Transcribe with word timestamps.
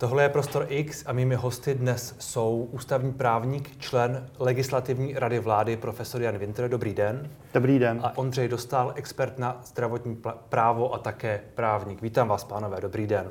Tohle 0.00 0.22
je 0.22 0.28
Prostor 0.28 0.66
X 0.68 1.02
a 1.06 1.12
mými 1.12 1.34
hosty 1.34 1.74
dnes 1.74 2.14
jsou 2.18 2.68
ústavní 2.72 3.12
právník, 3.12 3.78
člen 3.78 4.28
legislativní 4.38 5.14
rady 5.14 5.38
vlády, 5.38 5.76
profesor 5.76 6.22
Jan 6.22 6.38
Winter. 6.38 6.68
Dobrý 6.68 6.94
den. 6.94 7.30
Dobrý 7.54 7.78
den. 7.78 8.00
A 8.02 8.18
Ondřej 8.18 8.48
Dostal, 8.48 8.92
expert 8.96 9.38
na 9.38 9.60
zdravotní 9.64 10.22
právo 10.48 10.94
a 10.94 10.98
také 10.98 11.40
právník. 11.54 12.02
Vítám 12.02 12.28
vás, 12.28 12.44
pánové. 12.44 12.80
Dobrý 12.80 13.06
den. 13.06 13.30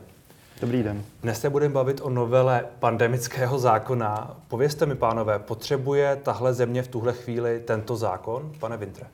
Dobrý 0.62 0.84
den. 0.84 1.04
Dnes 1.22 1.42
se 1.42 1.50
budeme 1.50 1.74
bavit 1.74 2.02
o 2.04 2.10
novele 2.10 2.66
pandemického 2.80 3.60
zákona. 3.60 4.38
Povězte 4.48 4.86
mi, 4.86 4.96
pánové, 4.96 5.40
potřebuje 5.40 6.16
tahle 6.16 6.54
země 6.54 6.84
v 6.84 6.88
tuhle 6.88 7.14
chvíli 7.14 7.60
tento 7.60 7.96
zákon, 7.96 8.52
pane 8.60 8.78
Vintre? 8.78 9.08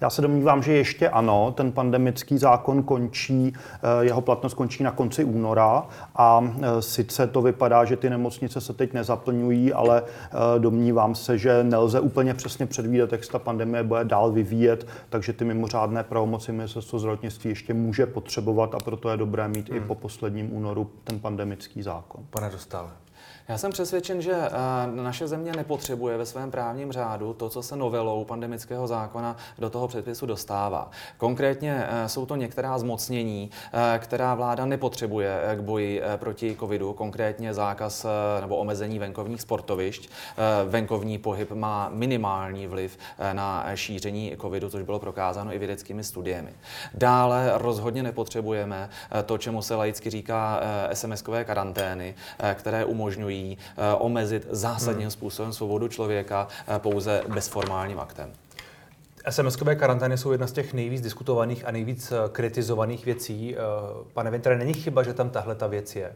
Já 0.00 0.10
se 0.10 0.22
domnívám, 0.22 0.62
že 0.62 0.72
ještě 0.72 1.08
ano, 1.08 1.54
ten 1.56 1.72
pandemický 1.72 2.38
zákon 2.38 2.82
končí, 2.82 3.52
eh, 3.52 4.04
jeho 4.04 4.20
platnost 4.20 4.54
končí 4.54 4.82
na 4.82 4.90
konci 4.90 5.24
února 5.24 5.86
a 6.16 6.40
eh, 6.44 6.82
sice 6.82 7.26
to 7.26 7.42
vypadá, 7.42 7.84
že 7.84 7.96
ty 7.96 8.10
nemocnice 8.10 8.60
se 8.60 8.72
teď 8.72 8.92
nezaplňují, 8.92 9.72
ale 9.72 10.02
eh, 10.06 10.58
domnívám 10.58 11.14
se, 11.14 11.38
že 11.38 11.64
nelze 11.64 12.00
úplně 12.00 12.34
přesně 12.34 12.66
předvídat, 12.66 13.12
jak 13.12 13.24
se 13.24 13.32
ta 13.32 13.38
pandemie 13.38 13.82
bude 13.82 14.04
dál 14.04 14.32
vyvíjet, 14.32 14.86
takže 15.08 15.32
ty 15.32 15.44
mimořádné 15.44 16.04
pravomoci 16.04 16.52
ministerstvo 16.52 16.98
zdravotnictví 16.98 17.50
ještě 17.50 17.74
může 17.74 18.06
potřebovat 18.06 18.74
a 18.74 18.78
proto 18.78 19.10
je 19.10 19.16
dobré 19.16 19.48
mít 19.48 19.68
hmm. 19.68 19.78
i 19.78 19.80
po 19.80 19.94
posledním 19.94 20.56
únoru 20.56 20.90
ten 21.04 21.20
pandemický 21.20 21.82
zákon. 21.82 22.24
Pane 22.30 22.50
Dostále. 22.50 23.07
Já 23.48 23.58
jsem 23.58 23.70
přesvědčen, 23.70 24.22
že 24.22 24.32
eh, 24.32 24.50
naše 24.86 25.28
země 25.28 25.52
nepotřebuje 25.56 26.16
ve 26.16 26.26
svém 26.26 26.50
právním 26.50 26.92
řádu 26.92 27.32
to, 27.32 27.48
co 27.48 27.62
se 27.62 27.76
novelou 27.76 28.24
pandemického 28.24 28.86
zákona 28.86 29.36
do 29.58 29.70
toho 29.70 29.88
předpisu 29.88 30.26
dostává. 30.26 30.90
Konkrétně 31.16 31.86
eh, 31.88 32.08
jsou 32.08 32.26
to 32.26 32.36
některá 32.36 32.78
zmocnění, 32.78 33.50
eh, 33.72 33.98
která 33.98 34.34
vláda 34.34 34.66
nepotřebuje 34.66 35.40
k 35.56 35.60
boji 35.60 36.02
proti 36.16 36.56
covidu, 36.60 36.92
konkrétně 36.92 37.54
zákaz 37.54 38.06
nebo 38.40 38.56
omezení 38.56 38.98
venkovních 38.98 39.40
sportovišť. 39.40 40.10
Venkovní 40.64 41.18
pohyb 41.18 41.52
má 41.52 41.88
minimální 41.92 42.66
vliv 42.66 42.98
na 43.32 43.66
šíření 43.74 44.36
covidu, 44.40 44.70
což 44.70 44.82
bylo 44.82 44.98
prokázáno 44.98 45.54
i 45.54 45.58
vědeckými 45.58 46.04
studiemi. 46.04 46.50
Dále 46.94 47.52
rozhodně 47.54 48.02
nepotřebujeme 48.02 48.90
to, 49.26 49.38
čemu 49.38 49.62
se 49.62 49.74
laicky 49.74 50.10
říká 50.10 50.60
SMS-kové 50.92 51.44
karantény, 51.44 52.14
které 52.54 52.84
umožňují 52.84 53.37
dovolují 53.38 53.58
eh, 53.76 53.94
omezit 53.94 54.46
zásadním 54.50 55.02
hmm. 55.02 55.10
způsobem 55.10 55.52
svobodu 55.52 55.88
člověka 55.88 56.48
eh, 56.68 56.78
pouze 56.78 57.22
bezformálním 57.28 58.00
aktem. 58.00 58.32
SMS-kové 59.28 59.76
karantény 59.76 60.18
jsou 60.18 60.32
jedna 60.32 60.46
z 60.46 60.52
těch 60.52 60.74
nejvíc 60.74 61.00
diskutovaných 61.00 61.66
a 61.66 61.70
nejvíc 61.70 62.12
eh, 62.12 62.16
kritizovaných 62.32 63.04
věcí. 63.04 63.56
Pane 64.12 64.30
Vintre, 64.30 64.58
není 64.58 64.74
chyba, 64.74 65.02
že 65.02 65.14
tam 65.14 65.30
tahle 65.30 65.54
ta 65.54 65.66
věc 65.66 65.96
je? 65.96 66.12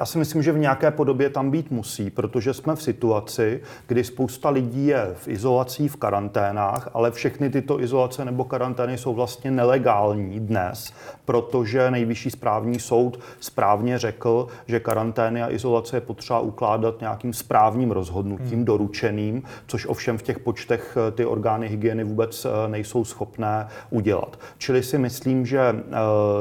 Já 0.00 0.06
si 0.06 0.18
myslím, 0.18 0.42
že 0.42 0.52
v 0.52 0.58
nějaké 0.58 0.90
podobě 0.90 1.30
tam 1.30 1.50
být 1.50 1.70
musí, 1.70 2.10
protože 2.10 2.54
jsme 2.54 2.76
v 2.76 2.82
situaci, 2.82 3.60
kdy 3.86 4.04
spousta 4.04 4.50
lidí 4.50 4.86
je 4.86 5.10
v 5.14 5.28
izolací, 5.28 5.88
v 5.88 5.96
karanténách, 5.96 6.90
ale 6.94 7.10
všechny 7.10 7.50
tyto 7.50 7.80
izolace 7.80 8.24
nebo 8.24 8.44
karantény 8.44 8.98
jsou 8.98 9.14
vlastně 9.14 9.50
nelegální 9.50 10.40
dnes, 10.40 10.92
protože 11.24 11.90
nejvyšší 11.90 12.30
správní 12.30 12.80
soud 12.80 13.20
správně 13.40 13.98
řekl, 13.98 14.46
že 14.66 14.80
karantény 14.80 15.42
a 15.42 15.50
izolace 15.50 15.96
je 15.96 16.00
potřeba 16.00 16.40
ukládat 16.40 17.00
nějakým 17.00 17.32
správním 17.32 17.90
rozhodnutím, 17.90 18.56
hmm. 18.56 18.64
doručeným, 18.64 19.42
což 19.66 19.86
ovšem 19.86 20.18
v 20.18 20.22
těch 20.22 20.38
počtech 20.38 20.96
eh, 21.08 21.10
ty 21.10 21.26
orgány 21.26 21.68
hygieny 21.68 22.04
vůbec 22.04 22.44
eh, 22.44 22.68
nejsou 22.68 23.04
schopné 23.04 23.66
udělat. 23.90 24.38
Čili 24.58 24.82
si 24.82 24.98
myslím, 24.98 25.46
že 25.46 25.60
e, 25.60 25.74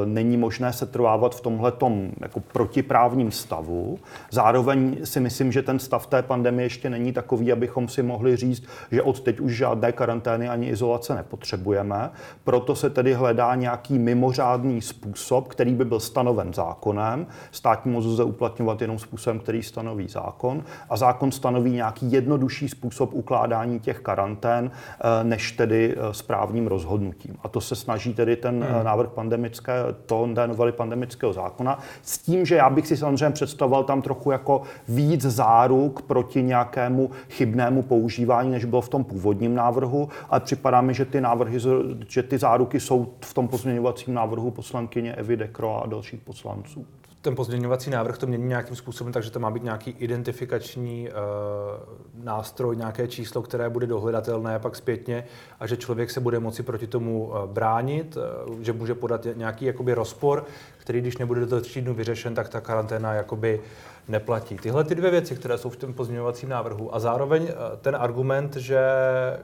není 0.06 0.38
možné 0.38 0.74
se 0.74 0.86
trvávat 0.86 1.36
v 1.36 1.42
tomhle 1.42 1.74
jako 2.22 2.40
protiprávním 2.40 3.15
normálním 3.16 3.32
stavu. 3.32 4.00
Zároveň 4.32 4.98
si 5.04 5.20
myslím, 5.20 5.52
že 5.52 5.62
ten 5.62 5.80
stav 5.80 6.08
té 6.08 6.22
pandemie 6.22 6.66
ještě 6.66 6.90
není 6.90 7.14
takový, 7.14 7.52
abychom 7.52 7.88
si 7.88 8.04
mohli 8.04 8.36
říct, 8.36 8.64
že 8.92 9.02
od 9.02 9.20
teď 9.20 9.40
už 9.40 9.52
žádné 9.52 9.92
karantény 9.92 10.50
ani 10.50 10.68
izolace 10.68 11.16
nepotřebujeme. 11.16 12.12
Proto 12.44 12.76
se 12.76 12.90
tedy 12.90 13.14
hledá 13.14 13.56
nějaký 13.56 14.00
mimořádný 14.00 14.82
způsob, 14.82 15.48
který 15.48 15.74
by 15.74 15.86
byl 15.86 16.00
stanoven 16.00 16.54
zákonem. 16.54 17.28
Státní 17.52 17.92
moc 17.92 18.06
lze 18.06 18.24
uplatňovat 18.24 18.82
jenom 18.82 19.00
způsobem, 19.00 19.40
který 19.40 19.64
stanoví 19.64 20.08
zákon. 20.08 20.64
A 20.90 20.98
zákon 20.98 21.32
stanoví 21.32 21.72
nějaký 21.72 22.12
jednodušší 22.12 22.70
způsob 22.70 23.14
ukládání 23.14 23.80
těch 23.80 24.00
karantén, 24.00 24.72
eh, 24.72 25.24
než 25.24 25.52
tedy 25.52 25.96
eh, 25.96 26.14
správním 26.14 26.68
rozhodnutím. 26.68 27.38
A 27.44 27.48
to 27.48 27.62
se 27.62 27.76
snaží 27.76 28.14
tedy 28.14 28.36
ten 28.36 28.64
eh, 28.64 28.74
hmm. 28.74 28.86
návrh 28.86 29.10
pandemické, 29.10 29.74
to, 30.06 30.30
té 30.36 30.48
novely 30.48 30.72
pandemického 30.72 31.34
zákona, 31.34 31.80
s 32.02 32.18
tím, 32.18 32.46
že 32.46 32.56
já 32.56 32.70
bych 32.70 32.88
si 32.88 32.96
samozřejmě 33.06 33.30
představoval 33.30 33.84
tam 33.84 34.02
trochu 34.02 34.32
jako 34.32 34.62
víc 34.88 35.22
záruk 35.22 36.02
proti 36.02 36.44
nějakému 36.44 37.10
chybnému 37.30 37.82
používání, 37.82 38.52
než 38.52 38.66
bylo 38.66 38.82
v 38.82 38.90
tom 38.90 39.04
původním 39.04 39.56
návrhu, 39.56 40.10
ale 40.30 40.40
připadá 40.40 40.82
mi, 40.82 40.94
že 40.94 41.06
ty 41.06 41.22
návrhy, 41.22 41.60
že 42.08 42.24
ty 42.24 42.38
záruky 42.38 42.80
jsou 42.80 43.08
v 43.22 43.34
tom 43.34 43.48
pozměňovacím 43.48 44.14
návrhu 44.14 44.52
poslankyně 44.52 45.16
Evy 45.16 45.38
Dekro 45.38 45.84
a 45.84 45.88
dalších 45.88 46.22
poslanců 46.22 46.86
ten 47.26 47.36
pozměňovací 47.36 47.90
návrh 47.90 48.18
to 48.18 48.28
mění 48.28 48.48
nějakým 48.48 48.76
způsobem, 48.76 49.14
takže 49.14 49.32
to 49.32 49.40
má 49.40 49.52
být 49.52 49.64
nějaký 49.64 49.92
identifikační 49.92 51.10
uh, 51.10 52.24
nástroj, 52.24 52.76
nějaké 52.76 53.08
číslo, 53.08 53.42
které 53.42 53.70
bude 53.70 53.88
dohledatelné 53.88 54.60
pak 54.60 54.76
zpětně 54.76 55.26
a 55.60 55.68
že 55.68 55.78
člověk 55.78 56.12
se 56.12 56.20
bude 56.20 56.40
moci 56.40 56.64
proti 56.64 56.88
tomu 56.88 57.26
uh, 57.26 57.46
bránit, 57.46 58.18
uh, 58.18 58.62
že 58.62 58.74
může 58.74 58.96
podat 58.96 59.28
nějaký 59.36 59.66
jakoby 59.66 59.94
rozpor, 59.94 60.46
který 60.78 61.02
když 61.02 61.18
nebude 61.18 61.46
do 61.46 61.62
tří 61.62 61.82
dnů 61.82 61.94
vyřešen, 61.94 62.36
tak 62.36 62.50
ta 62.50 62.62
karanténa 62.62 63.14
jakoby 63.14 63.62
neplatí. 64.08 64.56
Tyhle 64.56 64.84
ty 64.84 64.96
dvě 64.96 65.12
věci, 65.12 65.36
které 65.36 65.58
jsou 65.58 65.70
v 65.70 65.76
tom 65.76 65.94
pozměňovacím 65.94 66.50
návrhu 66.50 66.96
a 66.96 67.00
zároveň 67.00 67.48
ten 67.82 67.96
argument, 67.96 68.56
že 68.56 68.80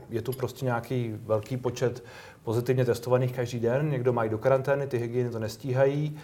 je 0.10 0.22
tu 0.22 0.32
prostě 0.32 0.66
nějaký 0.66 1.16
velký 1.26 1.58
počet 1.58 2.04
pozitivně 2.44 2.86
testovaných 2.86 3.34
každý 3.34 3.60
den, 3.60 3.90
někdo 3.90 4.14
mají 4.14 4.30
do 4.30 4.38
karantény, 4.38 4.88
ty 4.88 4.98
hygieny 4.98 5.30
to 5.30 5.40
nestíhají, 5.40 6.18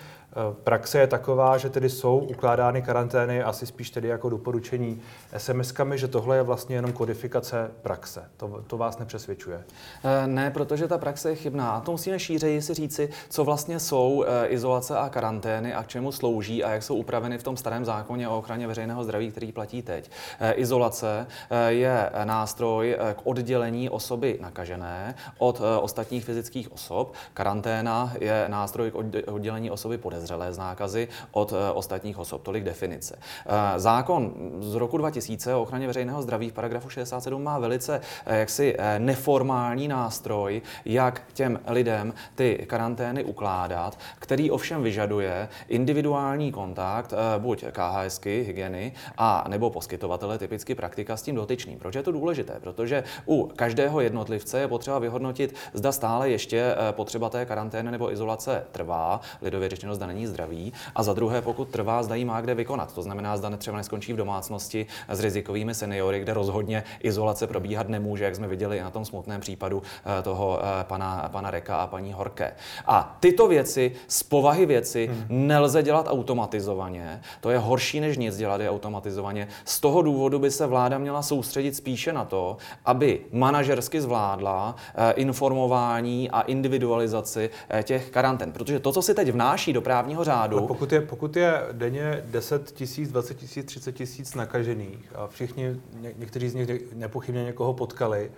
praxe 0.64 1.00
je 1.00 1.08
taková, 1.08 1.58
že 1.58 1.70
tedy 1.70 1.90
jsou 1.90 2.18
ukládány 2.18 2.82
karantény 2.82 3.44
asi 3.44 3.66
spíš 3.66 3.90
tedy 3.90 4.08
jako 4.08 4.30
doporučení 4.30 5.02
SMS-kami, 5.38 5.96
že 5.96 6.08
tohle 6.08 6.36
je 6.36 6.44
vlastně 6.44 6.76
jenom 6.76 6.94
kodifikace 6.94 7.72
praxe. 7.82 8.24
To, 8.38 8.64
to 8.68 8.78
vás 8.78 8.98
nepřesvědčuje? 8.98 9.64
Eh, 10.04 10.28
ne, 10.28 10.52
protože 10.52 10.88
ta 10.88 10.98
praxe 10.98 11.30
je 11.30 11.36
chybná. 11.36 11.72
A 11.72 11.82
to 11.82 11.92
musíme 11.92 12.20
šířeji 12.20 12.62
si 12.62 12.74
říci, 12.74 13.10
co 13.30 13.44
vlastně 13.44 13.80
jsou 13.80 14.26
eh, 14.28 14.48
izolace 14.48 14.98
a 14.98 15.10
karantény 15.10 15.74
a 15.74 15.84
k 15.84 15.88
čemu 15.88 16.12
slouží 16.12 16.64
a 16.64 16.72
jak 16.72 16.84
jsou 16.84 16.96
upraveny 16.96 17.38
v 17.38 17.44
tom 17.44 17.58
starém 17.58 17.86
zákoně 17.86 18.28
o 18.28 18.38
ochraně 18.38 18.68
veřejného 18.68 19.04
zdraví, 19.04 19.32
který 19.32 19.52
platí 19.52 19.82
teď. 19.82 20.12
Izolace 20.54 21.28
je 21.68 22.10
nástroj 22.24 22.98
k 23.16 23.22
oddělení 23.24 23.90
osoby 23.90 24.40
nakažené 24.42 25.16
od 25.38 25.62
ostatních 25.82 26.26
fyzických 26.26 26.72
osob. 26.72 27.14
Karanténa 27.34 28.14
je 28.20 28.46
nástroj 28.48 28.92
k 28.92 28.96
oddělení 29.32 29.72
osoby 29.72 29.98
podezřelé 29.98 30.27
podezřelé 30.28 30.54
z 30.54 30.58
nákazy 30.58 31.08
od 31.32 31.54
eh, 31.54 31.72
ostatních 31.72 32.18
osob. 32.18 32.44
Tolik 32.44 32.64
definice. 32.64 33.16
Eh, 33.16 33.80
zákon 33.80 34.34
z 34.60 34.76
roku 34.76 34.98
2000 34.98 35.56
o 35.56 35.62
ochraně 35.62 35.88
veřejného 35.88 36.22
zdraví 36.22 36.50
v 36.50 36.54
paragrafu 36.54 36.90
67 36.90 37.44
má 37.44 37.60
velice 37.60 38.02
eh, 38.26 38.40
jaksi 38.40 38.78
neformální 38.98 39.88
nástroj, 39.88 40.62
jak 40.86 41.22
těm 41.34 41.60
lidem 41.68 42.14
ty 42.36 42.66
karantény 42.68 43.24
ukládat, 43.24 44.00
který 44.20 44.52
ovšem 44.52 44.84
vyžaduje 44.84 45.50
individuální 45.68 46.52
kontakt, 46.52 47.14
buď 47.38 47.66
KHSky, 47.72 48.44
hygieny, 48.48 48.94
a 49.18 49.46
nebo 49.48 49.70
poskytovatele, 49.70 50.38
typicky 50.38 50.76
praktika 50.76 51.18
s 51.18 51.22
tím 51.22 51.36
dotyčným. 51.36 51.80
Proč 51.80 51.96
je 51.96 52.04
to 52.04 52.12
důležité? 52.12 52.54
Protože 52.60 53.04
u 53.26 53.52
každého 53.56 54.02
jednotlivce 54.02 54.60
je 54.60 54.68
potřeba 54.68 55.00
vyhodnotit, 55.00 55.56
zda 55.74 55.92
stále 55.92 56.30
ještě 56.30 56.76
potřeba 56.92 57.30
té 57.30 57.46
karantény 57.46 57.92
nebo 57.92 58.12
izolace 58.12 58.64
trvá, 58.72 59.22
lidově 59.42 59.70
řečeno, 59.70 59.96
zda 59.96 60.08
není 60.08 60.17
zdravý. 60.26 60.74
A 60.96 61.04
za 61.04 61.14
druhé, 61.14 61.42
pokud 61.42 61.70
trvá, 61.70 62.04
zda 62.04 62.16
má 62.26 62.42
kde 62.42 62.56
vykonat. 62.56 62.94
To 62.94 63.02
znamená, 63.02 63.38
zda 63.38 63.58
třeba 63.58 63.78
neskončí 63.78 64.14
v 64.14 64.18
domácnosti 64.18 64.86
s 65.08 65.20
rizikovými 65.20 65.74
seniory, 65.74 66.20
kde 66.20 66.34
rozhodně 66.34 66.84
izolace 67.00 67.48
probíhat 67.48 67.90
nemůže, 67.90 68.24
jak 68.24 68.36
jsme 68.36 68.48
viděli 68.48 68.82
na 68.82 68.92
tom 68.92 69.06
smutném 69.06 69.42
případu 69.42 69.84
eh, 70.20 70.22
toho 70.22 70.60
eh, 70.62 70.84
pana, 70.84 71.30
pana 71.32 71.52
Reka 71.52 71.78
a 71.78 71.88
paní 71.88 72.14
Horké. 72.14 72.54
A 72.86 73.18
tyto 73.20 73.48
věci 73.48 73.92
z 74.08 74.24
povahy 74.24 74.66
věci 74.66 75.08
hmm. 75.08 75.48
nelze 75.48 75.84
dělat 75.84 76.08
automatizovaně. 76.10 77.22
To 77.42 77.50
je 77.50 77.58
horší 77.58 78.00
než 78.00 78.18
nic 78.18 78.38
dělat 78.38 78.62
je 78.62 78.70
automatizovaně. 78.70 79.48
Z 79.66 79.80
toho 79.80 80.02
důvodu 80.02 80.40
by 80.40 80.52
se 80.52 80.68
vláda 80.68 80.98
měla 80.98 81.22
soustředit 81.22 81.76
spíše 81.76 82.14
na 82.14 82.26
to, 82.26 82.58
aby 82.86 83.22
manažersky 83.32 84.02
zvládla 84.02 84.76
eh, 84.96 85.12
informování 85.12 86.30
a 86.30 86.42
individualizaci 86.42 87.50
těch 87.84 88.10
karantén. 88.10 88.52
Protože 88.52 88.80
to, 88.80 88.92
co 88.92 89.02
si 89.02 89.14
teď 89.14 89.32
vnáší 89.32 89.74
do 89.74 89.82
právního 89.98 90.24
řádu. 90.24 90.58
Ale 90.58 90.68
pokud 90.68 90.92
je, 90.92 91.02
pokud 91.02 91.36
je 91.36 91.62
denně 91.72 92.24
10 92.26 92.72
tisíc, 92.72 93.12
20 93.12 93.34
tisíc, 93.34 93.66
30 93.66 93.92
tisíc 93.92 94.36
nakažených 94.36 95.16
a 95.16 95.28
všichni, 95.28 95.82
ně, 96.00 96.14
někteří 96.18 96.50
z 96.50 96.56
nich 96.56 96.94
nepochybně 96.94 97.44
někoho 97.44 97.74
potkali, 97.74 98.32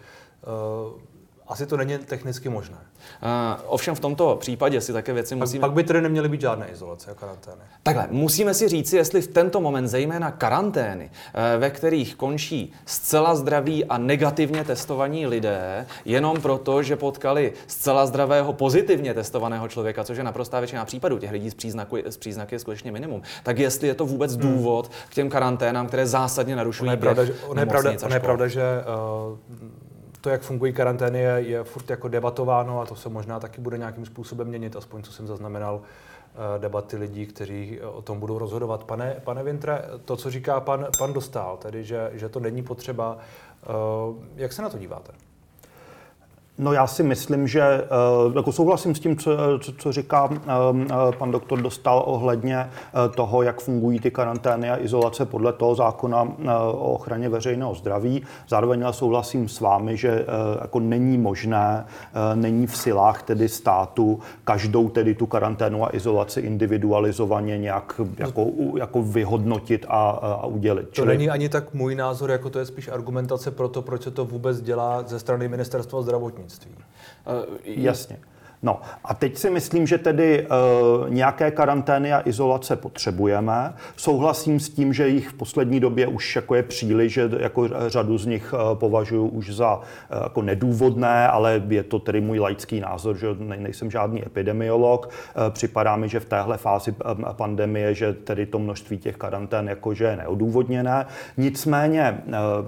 uh, 0.93 1.01
asi 1.49 1.65
to 1.65 1.77
není 1.77 1.97
technicky 1.97 2.49
možné. 2.49 2.77
Uh, 2.77 3.61
ovšem 3.65 3.95
v 3.95 3.99
tomto 3.99 4.37
případě 4.39 4.81
si 4.81 4.93
také 4.93 5.13
věci 5.13 5.35
musíme... 5.35 5.61
Pak 5.61 5.71
by 5.71 5.83
tedy 5.83 6.01
neměly 6.01 6.29
být 6.29 6.41
žádné 6.41 6.69
izolace 6.71 7.11
a 7.11 7.13
karantény. 7.13 7.61
Takhle, 7.83 8.07
musíme 8.11 8.53
si 8.53 8.67
říct, 8.67 8.93
jestli 8.93 9.21
v 9.21 9.27
tento 9.27 9.61
moment 9.61 9.87
zejména 9.87 10.31
karantény, 10.31 11.09
eh, 11.33 11.57
ve 11.57 11.69
kterých 11.69 12.15
končí 12.15 12.73
zcela 12.85 13.35
zdraví 13.35 13.85
a 13.85 13.97
negativně 13.97 14.63
testovaní 14.63 15.27
lidé, 15.27 15.85
jenom 16.05 16.41
proto, 16.41 16.83
že 16.83 16.95
potkali 16.95 17.53
zcela 17.67 18.05
zdravého 18.05 18.53
pozitivně 18.53 19.13
testovaného 19.13 19.67
člověka, 19.67 20.03
což 20.03 20.17
je 20.17 20.23
naprostá 20.23 20.59
většina 20.59 20.85
případů, 20.85 21.17
těch 21.17 21.31
lidí 21.31 21.49
z, 21.49 21.53
příznaku, 21.53 21.97
z 22.09 22.17
příznaky 22.17 22.55
je 22.55 22.59
skutečně 22.59 22.91
minimum, 22.91 23.21
tak 23.43 23.59
jestli 23.59 23.87
je 23.87 23.93
to 23.93 24.05
vůbec 24.05 24.35
hmm. 24.35 24.41
důvod 24.41 24.91
k 25.09 25.13
těm 25.13 25.29
karanténám, 25.29 25.87
které 25.87 26.07
zásadně 26.07 26.55
narušují 26.55 26.87
ono 26.87 26.93
je 26.93 26.97
pravda, 26.97 27.25
že, 27.25 27.33
ono 27.47 27.61
je 27.61 27.65
pravda, 27.65 27.91
ono 28.03 28.15
je 28.15 28.19
pravda, 28.19 28.47
že 28.47 28.63
uh, 29.31 29.88
to, 30.21 30.29
jak 30.29 30.41
fungují 30.41 30.73
karantény, 30.73 31.19
je, 31.19 31.31
je 31.39 31.63
furt 31.63 31.89
jako 31.89 32.07
debatováno 32.07 32.81
a 32.81 32.85
to 32.85 32.95
se 32.95 33.09
možná 33.09 33.39
taky 33.39 33.61
bude 33.61 33.77
nějakým 33.77 34.05
způsobem 34.05 34.47
měnit, 34.47 34.75
aspoň 34.75 35.03
co 35.03 35.11
jsem 35.11 35.27
zaznamenal 35.27 35.81
eh, 35.81 36.59
debaty 36.59 36.97
lidí, 36.97 37.25
kteří 37.25 37.81
o 37.81 38.01
tom 38.01 38.19
budou 38.19 38.37
rozhodovat. 38.37 38.83
Pane, 38.83 39.15
pane 39.23 39.43
Vintre, 39.43 39.83
to, 40.05 40.17
co 40.17 40.31
říká 40.31 40.59
pan, 40.59 40.87
pan 40.97 41.13
Dostál, 41.13 41.57
tedy, 41.57 41.83
že, 41.83 42.09
že 42.13 42.29
to 42.29 42.39
není 42.39 42.63
potřeba, 42.63 43.17
eh, 43.63 43.67
jak 44.35 44.53
se 44.53 44.61
na 44.61 44.69
to 44.69 44.77
díváte? 44.77 45.28
No 46.59 46.73
já 46.73 46.87
si 46.87 47.03
myslím, 47.03 47.47
že 47.47 47.87
uh, 48.27 48.35
jako 48.35 48.51
souhlasím 48.51 48.95
s 48.95 48.99
tím, 48.99 49.17
co, 49.17 49.31
co, 49.59 49.71
co 49.71 49.91
říká 49.91 50.25
uh, 50.25 50.37
pan 51.17 51.31
doktor 51.31 51.61
Dostal 51.61 52.03
ohledně 52.05 52.69
toho, 53.15 53.41
jak 53.41 53.61
fungují 53.61 53.99
ty 53.99 54.11
karantény 54.11 54.69
a 54.69 54.77
izolace 54.77 55.25
podle 55.25 55.53
toho 55.53 55.75
zákona 55.75 56.27
o 56.71 56.93
ochraně 56.93 57.29
veřejného 57.29 57.75
zdraví. 57.75 58.23
Zároveň 58.47 58.79
já 58.81 58.91
souhlasím 58.91 59.49
s 59.49 59.59
vámi, 59.59 59.97
že 59.97 60.25
jako 60.61 60.79
není 60.79 61.17
možné, 61.17 61.85
není 62.35 62.67
v 62.67 62.77
silách 62.77 63.23
tedy 63.23 63.49
státu 63.49 64.19
každou 64.43 64.89
tedy 64.89 65.15
tu 65.15 65.25
karanténu 65.25 65.85
a 65.85 65.95
izolaci 65.95 66.41
individualizovaně 66.41 67.57
nějak 67.57 68.01
jako, 68.17 68.47
jako 68.77 69.01
vyhodnotit 69.03 69.85
a, 69.89 70.09
a 70.09 70.45
udělit. 70.45 70.83
To 70.83 70.91
Čili... 70.91 71.07
není 71.07 71.29
ani 71.29 71.49
tak 71.49 71.73
můj 71.73 71.95
názor, 71.95 72.31
jako 72.31 72.49
to 72.49 72.59
je 72.59 72.65
spíš 72.65 72.87
argumentace 72.87 73.51
pro 73.51 73.67
to, 73.67 73.81
proč 73.81 74.03
se 74.03 74.11
to 74.11 74.25
vůbec 74.25 74.61
dělá 74.61 75.03
ze 75.07 75.19
strany 75.19 75.47
ministerstva 75.47 76.01
zdravotnictví 76.01 76.48
zdravotnictví. 76.49 76.75
Uh, 77.25 77.83
Jasně. 77.83 78.17
No 78.63 78.81
a 79.03 79.13
teď 79.13 79.37
si 79.37 79.49
myslím, 79.49 79.87
že 79.87 79.97
tedy 79.97 80.41
e, 80.41 80.45
nějaké 81.09 81.51
karantény 81.51 82.13
a 82.13 82.21
izolace 82.25 82.75
potřebujeme. 82.75 83.73
Souhlasím 83.95 84.59
s 84.59 84.69
tím, 84.69 84.93
že 84.93 85.07
jich 85.07 85.29
v 85.29 85.33
poslední 85.33 85.79
době 85.79 86.07
už 86.07 86.35
jako 86.35 86.55
je 86.55 86.63
příliš, 86.63 87.13
že 87.13 87.29
jako 87.39 87.67
řadu 87.87 88.17
z 88.17 88.25
nich 88.25 88.53
e, 88.53 88.75
považuji 88.75 89.27
už 89.27 89.55
za 89.55 89.81
e, 90.09 90.23
jako 90.23 90.41
nedůvodné, 90.41 91.27
ale 91.27 91.61
je 91.67 91.83
to 91.83 91.99
tedy 91.99 92.21
můj 92.21 92.39
laický 92.39 92.79
názor, 92.79 93.17
že 93.17 93.27
ne, 93.39 93.57
nejsem 93.57 93.91
žádný 93.91 94.25
epidemiolog. 94.25 95.09
E, 95.47 95.51
připadá 95.51 95.95
mi, 95.95 96.09
že 96.09 96.19
v 96.19 96.25
téhle 96.25 96.57
fázi 96.57 96.95
pandemie, 97.31 97.93
že 97.93 98.13
tedy 98.13 98.45
to 98.45 98.59
množství 98.59 98.97
těch 98.97 99.15
karantén 99.15 99.69
jakože 99.69 100.05
je 100.05 100.15
neodůvodněné. 100.17 101.05
Nicméně 101.37 102.01
e, 102.01 102.21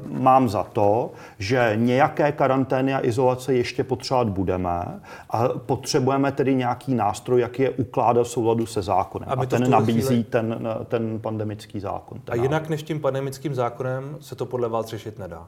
mám 0.08 0.50
za 0.50 0.64
to, 0.64 1.12
že 1.40 1.74
nějaké 1.76 2.32
karantény 2.32 2.94
a 2.94 3.06
izolace 3.06 3.54
ještě 3.54 3.84
potřebovat 3.84 4.30
budeme 4.30 5.00
a 5.30 5.50
potřebujeme 5.81 6.31
tedy 6.31 6.56
nějaký 6.56 6.95
nástroj, 6.95 7.42
jak 7.42 7.60
je 7.60 7.69
ukládat 7.69 8.24
v 8.24 8.30
souladu 8.30 8.66
se 8.66 8.81
zákonem. 8.81 9.30
A, 9.30 9.33
a 9.33 9.45
ten 9.45 9.69
nabízí 9.69 10.07
chvíli... 10.07 10.24
ten, 10.24 10.69
ten 10.86 11.19
pandemický 11.19 11.80
zákon. 11.80 12.19
Ten 12.19 12.39
a 12.39 12.44
jinak 12.44 12.69
než 12.69 12.83
tím 12.83 13.00
pandemickým 13.00 13.56
zákonem 13.56 14.18
se 14.19 14.36
to 14.36 14.45
podle 14.45 14.69
vás 14.69 14.86
řešit 14.86 15.19
nedá? 15.19 15.48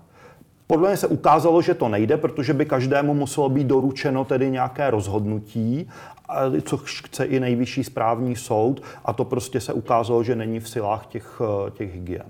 Podle 0.67 0.89
mě 0.89 0.97
se 0.97 1.07
ukázalo, 1.07 1.61
že 1.61 1.73
to 1.73 1.89
nejde, 1.89 2.17
protože 2.17 2.53
by 2.53 2.65
každému 2.65 3.13
muselo 3.13 3.49
být 3.49 3.67
doručeno 3.67 4.25
tedy 4.25 4.51
nějaké 4.51 4.89
rozhodnutí, 4.89 5.89
což 6.63 7.01
chce 7.05 7.25
i 7.25 7.39
nejvyšší 7.39 7.83
správní 7.83 8.35
soud 8.35 8.81
a 9.05 9.13
to 9.13 9.25
prostě 9.25 9.59
se 9.59 9.73
ukázalo, 9.73 10.23
že 10.23 10.35
není 10.35 10.59
v 10.59 10.69
silách 10.69 11.05
těch, 11.05 11.41
těch 11.73 11.93
hygien. 11.93 12.25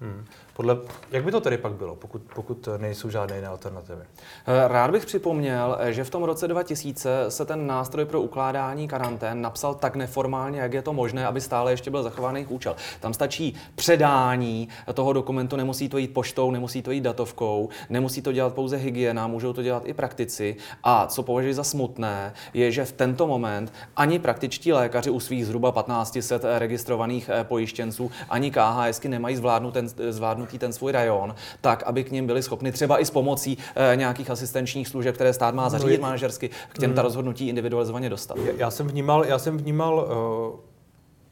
Hmm. 0.00 0.24
Podle, 0.58 0.78
jak 1.10 1.24
by 1.24 1.30
to 1.32 1.40
tedy 1.40 1.58
pak 1.58 1.72
bylo, 1.72 1.96
pokud, 1.96 2.22
pokud 2.34 2.68
nejsou 2.78 3.10
žádné 3.10 3.36
jiné 3.36 3.48
alternativy? 3.48 4.02
Eh, 4.02 4.68
rád 4.68 4.90
bych 4.90 5.06
připomněl, 5.06 5.78
že 5.90 6.04
v 6.04 6.10
tom 6.10 6.22
roce 6.22 6.48
2000 6.48 7.26
se 7.28 7.44
ten 7.44 7.66
nástroj 7.66 8.04
pro 8.04 8.20
ukládání 8.20 8.88
karantén 8.88 9.42
napsal 9.42 9.74
tak 9.74 9.96
neformálně, 9.96 10.60
jak 10.60 10.72
je 10.72 10.82
to 10.82 10.92
možné, 10.92 11.26
aby 11.26 11.40
stále 11.40 11.72
ještě 11.72 11.90
byl 11.90 12.02
zachován 12.02 12.36
jejich 12.36 12.50
účel. 12.50 12.76
Tam 13.00 13.14
stačí 13.14 13.54
předání 13.74 14.68
toho 14.94 15.12
dokumentu, 15.12 15.56
nemusí 15.56 15.88
to 15.88 15.98
jít 15.98 16.14
poštou, 16.14 16.50
nemusí 16.50 16.82
to 16.82 16.90
jít 16.90 17.00
datovkou, 17.00 17.68
nemusí 17.90 18.22
to 18.22 18.32
dělat 18.32 18.54
pouze 18.54 18.76
hygiena, 18.76 19.26
můžou 19.26 19.52
to 19.52 19.62
dělat 19.62 19.82
i 19.86 19.94
praktici. 19.94 20.56
A 20.84 21.06
co 21.06 21.22
považuji 21.22 21.54
za 21.54 21.64
smutné, 21.64 22.34
je, 22.54 22.72
že 22.72 22.84
v 22.84 22.92
tento 22.92 23.26
moment 23.26 23.72
ani 23.96 24.18
praktičtí 24.18 24.72
lékaři 24.72 25.10
u 25.10 25.20
svých 25.20 25.46
zhruba 25.46 25.72
1500 25.82 26.42
registrovaných 26.58 27.30
eh, 27.32 27.44
pojištěnců, 27.44 28.10
ani 28.28 28.50
KHSky 28.50 29.08
nemají 29.08 29.36
zvládnout 29.36 29.70
ten, 29.70 29.88
zvládnout 29.88 30.47
zvládnutí 30.48 30.58
ten 30.58 30.72
svůj 30.72 30.92
rajon, 30.92 31.34
tak 31.60 31.82
aby 31.86 32.04
k 32.04 32.10
ním 32.10 32.26
byli 32.26 32.42
schopni 32.42 32.72
třeba 32.72 33.00
i 33.00 33.04
s 33.04 33.10
pomocí 33.10 33.58
e, 33.76 33.96
nějakých 33.96 34.30
asistenčních 34.30 34.88
služeb, 34.88 35.14
které 35.14 35.32
stát 35.32 35.54
má 35.54 35.64
no, 35.64 35.70
zařídit 35.70 36.00
no, 36.00 36.02
manažersky, 36.02 36.50
k 36.68 36.78
těm 36.78 36.92
ta 36.92 37.00
hmm. 37.00 37.04
rozhodnutí 37.04 37.48
individualizovaně 37.48 38.10
dostat. 38.10 38.36
Já, 38.38 38.52
já 38.56 38.70
jsem 38.70 38.88
vnímal, 38.88 39.24
já 39.24 39.38
jsem 39.38 39.58
vnímal 39.58 39.94
uh, 39.94 40.67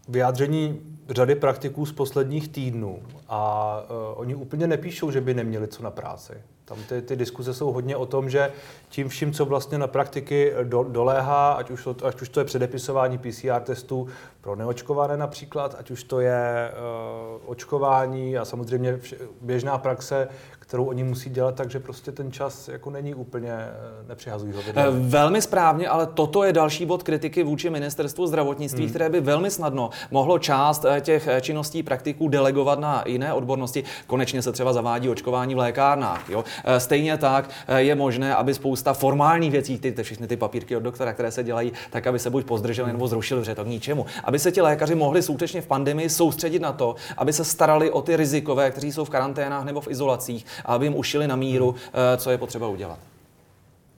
vyjádření 0.08 0.80
řady 1.08 1.34
praktiků 1.34 1.86
z 1.86 1.92
posledních 1.92 2.48
týdnů 2.48 3.02
a 3.28 3.80
uh, 3.90 4.20
oni 4.20 4.34
úplně 4.34 4.66
nepíšou, 4.66 5.10
že 5.10 5.20
by 5.20 5.34
neměli 5.34 5.68
co 5.68 5.82
na 5.82 5.90
práci. 5.90 6.32
Tam 6.64 6.78
ty, 6.88 7.02
ty 7.02 7.16
diskuze 7.16 7.54
jsou 7.54 7.72
hodně 7.72 7.96
o 7.96 8.06
tom, 8.06 8.30
že 8.30 8.52
tím 8.88 9.08
vším, 9.08 9.32
co 9.32 9.44
vlastně 9.44 9.78
na 9.78 9.86
praktiky 9.86 10.52
do, 10.62 10.82
doléhá, 10.82 11.52
ať 11.52 11.70
už, 11.70 11.84
to, 11.84 12.06
ať 12.06 12.22
už 12.22 12.28
to 12.28 12.40
je 12.40 12.44
předepisování 12.44 13.18
PCR 13.18 13.60
testů 13.60 14.08
pro 14.40 14.56
neočkované 14.56 15.16
například, 15.16 15.76
ať 15.78 15.90
už 15.90 16.04
to 16.04 16.20
je 16.20 16.72
uh, 16.72 17.50
očkování 17.50 18.38
a 18.38 18.44
samozřejmě 18.44 18.96
vše, 18.96 19.16
běžná 19.40 19.78
praxe, 19.78 20.28
kterou 20.66 20.84
oni 20.84 21.04
musí 21.04 21.30
dělat, 21.30 21.54
takže 21.54 21.80
prostě 21.80 22.12
ten 22.12 22.32
čas 22.32 22.68
jako 22.68 22.90
není 22.90 23.14
úplně 23.14 23.52
eh, 23.52 23.72
nepřihazují 24.08 24.52
ho. 24.52 24.60
Eh, 24.74 24.86
velmi 24.90 25.42
správně, 25.42 25.88
ale 25.88 26.06
toto 26.06 26.44
je 26.44 26.52
další 26.52 26.86
bod 26.86 27.02
kritiky 27.02 27.42
vůči 27.42 27.70
ministerstvu 27.70 28.26
zdravotnictví, 28.26 28.82
hmm. 28.82 28.90
které 28.90 29.08
by 29.08 29.20
velmi 29.20 29.50
snadno 29.50 29.90
mohlo 30.10 30.38
část 30.38 30.84
těch 31.00 31.28
činností 31.40 31.82
praktiků 31.82 32.28
delegovat 32.28 32.78
na 32.78 33.04
jiné 33.06 33.32
odbornosti. 33.32 33.84
Konečně 34.06 34.42
se 34.42 34.52
třeba 34.52 34.72
zavádí 34.72 35.08
očkování 35.08 35.54
v 35.54 35.58
lékárnách. 35.58 36.28
Jo? 36.28 36.44
Eh, 36.64 36.80
stejně 36.80 37.16
tak 37.16 37.50
eh, 37.68 37.82
je 37.82 37.94
možné, 37.94 38.34
aby 38.34 38.54
spousta 38.54 38.92
formálních 38.92 39.50
věcí, 39.50 39.78
ty, 39.78 39.92
ty 39.92 40.02
všechny 40.02 40.26
ty 40.26 40.36
papírky 40.36 40.76
od 40.76 40.80
doktora, 40.80 41.12
které 41.12 41.30
se 41.30 41.44
dělají, 41.44 41.72
tak 41.90 42.06
aby 42.06 42.18
se 42.18 42.30
buď 42.30 42.46
pozdrželi 42.46 42.92
nebo 42.92 43.08
zrušili, 43.08 43.40
protože 43.40 43.54
to 43.54 43.64
k 43.64 43.68
ničemu. 43.68 44.06
Aby 44.24 44.38
se 44.38 44.52
ti 44.52 44.60
lékaři 44.60 44.94
mohli 44.94 45.22
skutečně 45.22 45.60
v 45.60 45.66
pandemii 45.66 46.10
soustředit 46.10 46.62
na 46.62 46.72
to, 46.72 46.94
aby 47.16 47.32
se 47.32 47.44
starali 47.44 47.90
o 47.90 48.02
ty 48.02 48.16
rizikové, 48.16 48.70
kteří 48.70 48.92
jsou 48.92 49.04
v 49.04 49.10
karanténách 49.10 49.64
nebo 49.64 49.80
v 49.80 49.88
izolacích, 49.88 50.46
a 50.64 50.74
aby 50.74 50.86
jim 50.86 50.96
ušili 50.96 51.28
na 51.28 51.36
míru, 51.36 51.74
eh, 51.74 52.16
co 52.16 52.30
je 52.30 52.38
potřeba 52.38 52.68
udělat. 52.68 52.98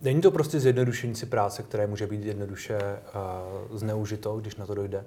Není 0.02 0.20
to 0.20 0.30
prostě 0.30 0.60
zjednodušení 0.60 1.14
si 1.14 1.26
práce, 1.26 1.62
které 1.62 1.86
může 1.86 2.06
být 2.06 2.24
jednoduše 2.24 2.78
uh, 2.78 3.78
zneužito, 3.78 4.36
když 4.36 4.56
na 4.56 4.66
to 4.66 4.74
dojde? 4.74 5.04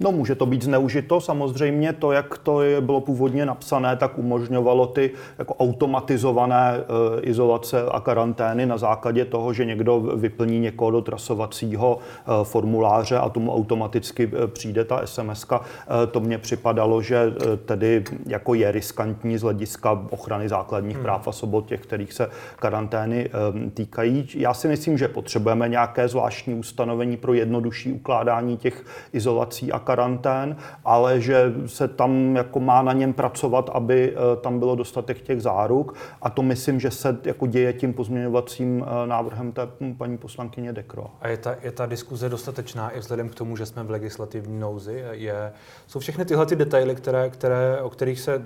No, 0.00 0.12
může 0.12 0.34
to 0.34 0.46
být 0.46 0.62
zneužito. 0.62 1.20
Samozřejmě 1.20 1.92
to, 1.92 2.12
jak 2.12 2.38
to 2.38 2.62
je, 2.62 2.80
bylo 2.80 3.00
původně 3.00 3.46
napsané, 3.46 3.96
tak 3.96 4.18
umožňovalo 4.18 4.86
ty 4.86 5.10
jako 5.38 5.54
automatizované 5.54 6.76
e, 6.76 7.20
izolace 7.20 7.82
a 7.92 8.00
karantény 8.00 8.66
na 8.66 8.78
základě 8.78 9.24
toho, 9.24 9.52
že 9.52 9.64
někdo 9.64 10.00
vyplní 10.00 10.60
někoho 10.60 10.90
do 10.90 11.00
trasovacího 11.00 11.98
e, 11.98 12.44
formuláře 12.44 13.18
a 13.18 13.28
tomu 13.28 13.54
automaticky 13.54 14.30
e, 14.44 14.46
přijde 14.46 14.84
ta 14.84 15.00
SMS. 15.04 15.46
E, 15.52 16.06
to 16.06 16.20
mně 16.20 16.38
připadalo, 16.38 17.02
že 17.02 17.16
e, 17.16 17.56
tedy 17.56 18.04
jako 18.26 18.54
je 18.54 18.72
riskantní 18.72 19.38
z 19.38 19.42
hlediska 19.42 20.04
ochrany 20.10 20.48
základních 20.48 20.96
hmm. 20.96 21.04
práv 21.04 21.28
a 21.28 21.32
svobod 21.32 21.66
těch, 21.66 21.80
kterých 21.80 22.12
se 22.12 22.30
karantény 22.56 23.30
e, 23.66 23.70
týkají. 23.70 24.28
Já 24.34 24.54
si 24.54 24.68
myslím, 24.68 24.98
že 24.98 25.08
potřebujeme 25.08 25.68
nějaké 25.68 26.08
zvláštní 26.08 26.54
ustanovení 26.54 27.16
pro 27.16 27.34
jednodušší 27.34 27.92
ukládání 27.92 28.56
těch 28.56 28.84
izolací 29.12 29.72
a 29.72 29.83
karantén, 29.84 30.56
ale 30.84 31.20
že 31.20 31.52
se 31.66 31.88
tam 31.88 32.36
jako 32.36 32.60
má 32.60 32.82
na 32.82 32.92
něm 32.92 33.12
pracovat, 33.12 33.70
aby 33.72 34.12
eh, 34.12 34.36
tam 34.40 34.58
bylo 34.58 34.74
dostatek 34.74 35.20
těch 35.20 35.42
záruk. 35.42 35.94
A 36.22 36.30
to 36.30 36.42
myslím, 36.42 36.80
že 36.80 36.90
se 36.90 37.18
jako 37.24 37.46
děje 37.46 37.72
tím 37.72 37.92
pozměňovacím 37.92 38.84
eh, 38.86 39.06
návrhem 39.06 39.52
té 39.52 39.68
paní 39.96 40.18
poslankyně 40.18 40.72
Dekro. 40.72 41.06
A 41.20 41.28
je 41.28 41.36
ta, 41.36 41.56
je 41.62 41.72
ta 41.72 41.86
diskuze 41.86 42.28
dostatečná 42.28 42.90
i 42.90 43.00
vzhledem 43.00 43.28
k 43.28 43.34
tomu, 43.34 43.56
že 43.56 43.66
jsme 43.66 43.82
v 43.82 43.90
legislativní 43.90 44.60
nouzi? 44.60 45.04
Je, 45.10 45.52
jsou 45.86 45.98
všechny 45.98 46.24
tyhle 46.24 46.46
ty 46.46 46.56
detaily, 46.56 46.94
které, 46.94 47.30
které, 47.30 47.80
o 47.82 47.90
kterých 47.90 48.20
se, 48.20 48.42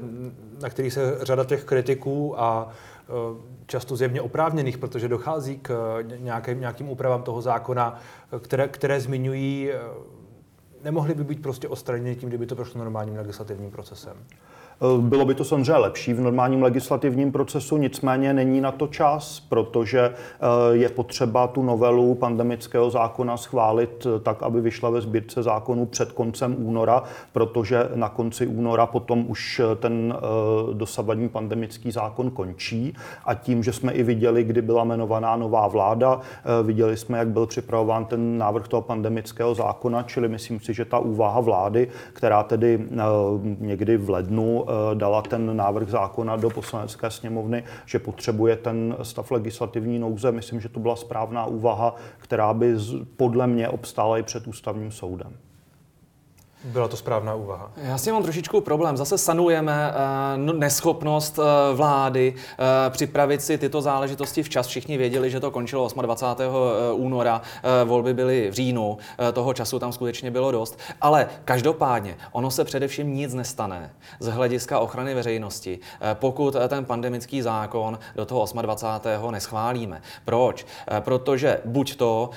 na 0.62 0.68
kterých 0.68 0.92
se 0.92 1.18
řada 1.22 1.44
těch 1.44 1.64
kritiků 1.64 2.40
a 2.40 2.68
eh, 2.68 3.12
často 3.66 3.96
zjevně 3.96 4.20
oprávněných, 4.20 4.78
protože 4.78 5.08
dochází 5.08 5.58
k 5.58 5.98
nějakým, 6.18 6.60
nějakým 6.60 6.88
úpravám 6.88 7.22
toho 7.22 7.42
zákona, 7.42 8.00
které, 8.40 8.68
které 8.68 9.00
zmiňují 9.00 9.70
nemohli 10.84 11.14
by 11.14 11.24
být 11.24 11.42
prostě 11.42 11.68
odstraněni 11.68 12.16
tím, 12.16 12.28
kdyby 12.28 12.46
to 12.46 12.56
prošlo 12.56 12.78
normálním 12.78 13.16
legislativním 13.16 13.70
procesem? 13.70 14.16
Eh, 14.80 15.00
bylo 15.00 15.24
by 15.24 15.34
to 15.34 15.44
samozřejmě 15.44 15.72
lepší 15.72 16.12
v 16.12 16.20
normálním 16.20 16.62
legislativním 16.62 17.32
procesu, 17.32 17.76
nicméně 17.76 18.32
není 18.32 18.60
na 18.60 18.72
to 18.72 18.86
čas, 18.86 19.40
protože 19.40 20.00
eh, 20.00 20.14
je 20.70 20.88
potřeba 20.88 21.46
tu 21.46 21.62
novelu 21.62 22.14
pandemického 22.14 22.90
zákona 22.90 23.36
schválit 23.36 24.06
eh, 24.06 24.20
tak, 24.20 24.42
aby 24.42 24.60
vyšla 24.60 24.90
ve 24.90 25.00
sbírce 25.00 25.42
zákonů 25.42 25.86
před 25.86 26.12
koncem 26.12 26.56
února, 26.58 27.02
protože 27.32 27.88
na 27.94 28.08
konci 28.08 28.46
února 28.46 28.86
potom 28.86 29.24
už 29.28 29.60
ten 29.76 30.14
dosavadní 30.72 31.28
pandemický 31.28 31.90
zákon 31.90 32.30
končí. 32.30 32.94
A 33.24 33.34
tím, 33.34 33.62
že 33.62 33.72
jsme 33.72 33.92
i 33.92 34.02
viděli, 34.02 34.44
kdy 34.44 34.62
byla 34.62 34.84
jmenovaná 34.84 35.36
nová 35.36 35.68
vláda, 35.68 36.20
viděli 36.62 36.96
jsme, 36.96 37.18
jak 37.18 37.28
byl 37.28 37.46
připravován 37.46 38.04
ten 38.04 38.38
návrh 38.38 38.68
toho 38.68 38.82
pandemického 38.82 39.54
zákona, 39.54 40.02
čili 40.02 40.28
myslím 40.28 40.60
si, 40.60 40.74
že 40.74 40.84
ta 40.84 40.98
úvaha 40.98 41.40
vlády, 41.40 41.88
která 42.12 42.42
tedy 42.42 42.88
někdy 43.60 43.96
v 43.96 44.10
lednu 44.10 44.67
dala 44.94 45.22
ten 45.22 45.56
návrh 45.56 45.88
zákona 45.88 46.36
do 46.36 46.50
poslanecké 46.50 47.10
sněmovny, 47.10 47.64
že 47.86 47.98
potřebuje 47.98 48.56
ten 48.56 48.96
stav 49.02 49.30
legislativní 49.30 49.98
nouze. 49.98 50.32
Myslím, 50.32 50.60
že 50.60 50.68
to 50.68 50.80
byla 50.80 50.96
správná 50.96 51.46
úvaha, 51.46 51.94
která 52.18 52.54
by 52.54 52.74
podle 53.16 53.46
mě 53.46 53.68
obstála 53.68 54.18
i 54.18 54.22
před 54.22 54.46
ústavním 54.46 54.90
soudem. 54.90 55.47
Byla 56.64 56.88
to 56.88 56.96
správná 56.96 57.34
úvaha. 57.34 57.70
Já 57.76 57.98
si 57.98 58.12
mám 58.12 58.22
trošičku 58.22 58.60
problém. 58.60 58.96
Zase 58.96 59.18
sanujeme 59.18 59.92
uh, 60.36 60.54
neschopnost 60.54 61.38
uh, 61.38 61.44
vlády 61.76 62.34
uh, 62.34 62.64
připravit 62.90 63.42
si 63.42 63.58
tyto 63.58 63.80
záležitosti 63.80 64.42
včas. 64.42 64.66
Všichni 64.66 64.96
věděli, 64.96 65.30
že 65.30 65.40
to 65.40 65.50
končilo 65.50 65.88
28. 66.02 66.54
února, 66.92 67.42
volby 67.84 68.14
byly 68.14 68.50
v 68.50 68.54
říjnu, 68.54 68.98
toho 69.32 69.54
času 69.54 69.78
tam 69.78 69.92
skutečně 69.92 70.30
bylo 70.30 70.52
dost. 70.52 70.78
Ale 71.00 71.28
každopádně, 71.44 72.16
ono 72.32 72.50
se 72.50 72.64
především 72.64 73.14
nic 73.14 73.34
nestane 73.34 73.90
z 74.20 74.26
hlediska 74.26 74.78
ochrany 74.78 75.14
veřejnosti, 75.14 75.78
pokud 76.14 76.56
ten 76.68 76.84
pandemický 76.84 77.42
zákon 77.42 77.98
do 78.16 78.26
toho 78.26 78.46
28. 78.62 79.32
neschválíme. 79.32 80.02
Proč? 80.24 80.66
Protože 81.00 81.60
buď 81.64 81.96
to 81.96 82.30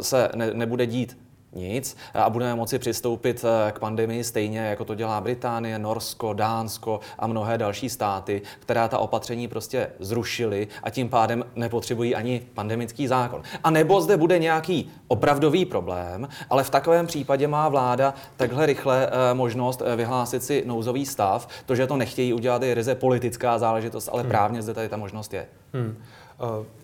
se 0.00 0.28
ne, 0.34 0.50
nebude 0.54 0.86
dít 0.86 1.25
nic 1.56 1.96
a 2.14 2.30
budeme 2.30 2.54
moci 2.54 2.78
přistoupit 2.78 3.44
eh, 3.44 3.72
k 3.72 3.78
pandemii 3.78 4.24
stejně, 4.24 4.58
jako 4.58 4.84
to 4.84 4.94
dělá 4.94 5.20
Británie, 5.20 5.78
Norsko, 5.78 6.32
Dánsko 6.32 7.00
a 7.18 7.26
mnohé 7.26 7.58
další 7.58 7.88
státy, 7.88 8.42
která 8.60 8.88
ta 8.88 8.98
opatření 8.98 9.48
prostě 9.48 9.90
zrušily 10.00 10.68
a 10.82 10.90
tím 10.90 11.08
pádem 11.08 11.44
nepotřebují 11.56 12.14
ani 12.14 12.42
pandemický 12.54 13.06
zákon. 13.06 13.42
A 13.64 13.70
nebo 13.70 14.00
zde 14.00 14.16
bude 14.16 14.38
nějaký 14.38 14.90
opravdový 15.08 15.64
problém, 15.64 16.28
ale 16.50 16.64
v 16.64 16.70
takovém 16.70 17.06
případě 17.06 17.48
má 17.48 17.68
vláda 17.68 18.14
takhle 18.36 18.66
rychle 18.66 19.06
eh, 19.06 19.34
možnost 19.34 19.82
eh, 19.84 19.96
vyhlásit 19.96 20.42
si 20.42 20.62
nouzový 20.66 21.06
stav. 21.06 21.48
To, 21.66 21.74
že 21.74 21.86
to 21.86 21.96
nechtějí 21.96 22.32
udělat, 22.32 22.62
je 22.62 22.74
ryze 22.74 22.94
politická 22.94 23.58
záležitost, 23.58 24.08
ale 24.12 24.22
hmm. 24.22 24.30
právně 24.30 24.62
zde 24.62 24.74
tady 24.74 24.88
ta 24.88 24.96
možnost 24.96 25.34
je. 25.34 25.46
Hmm. 25.72 25.96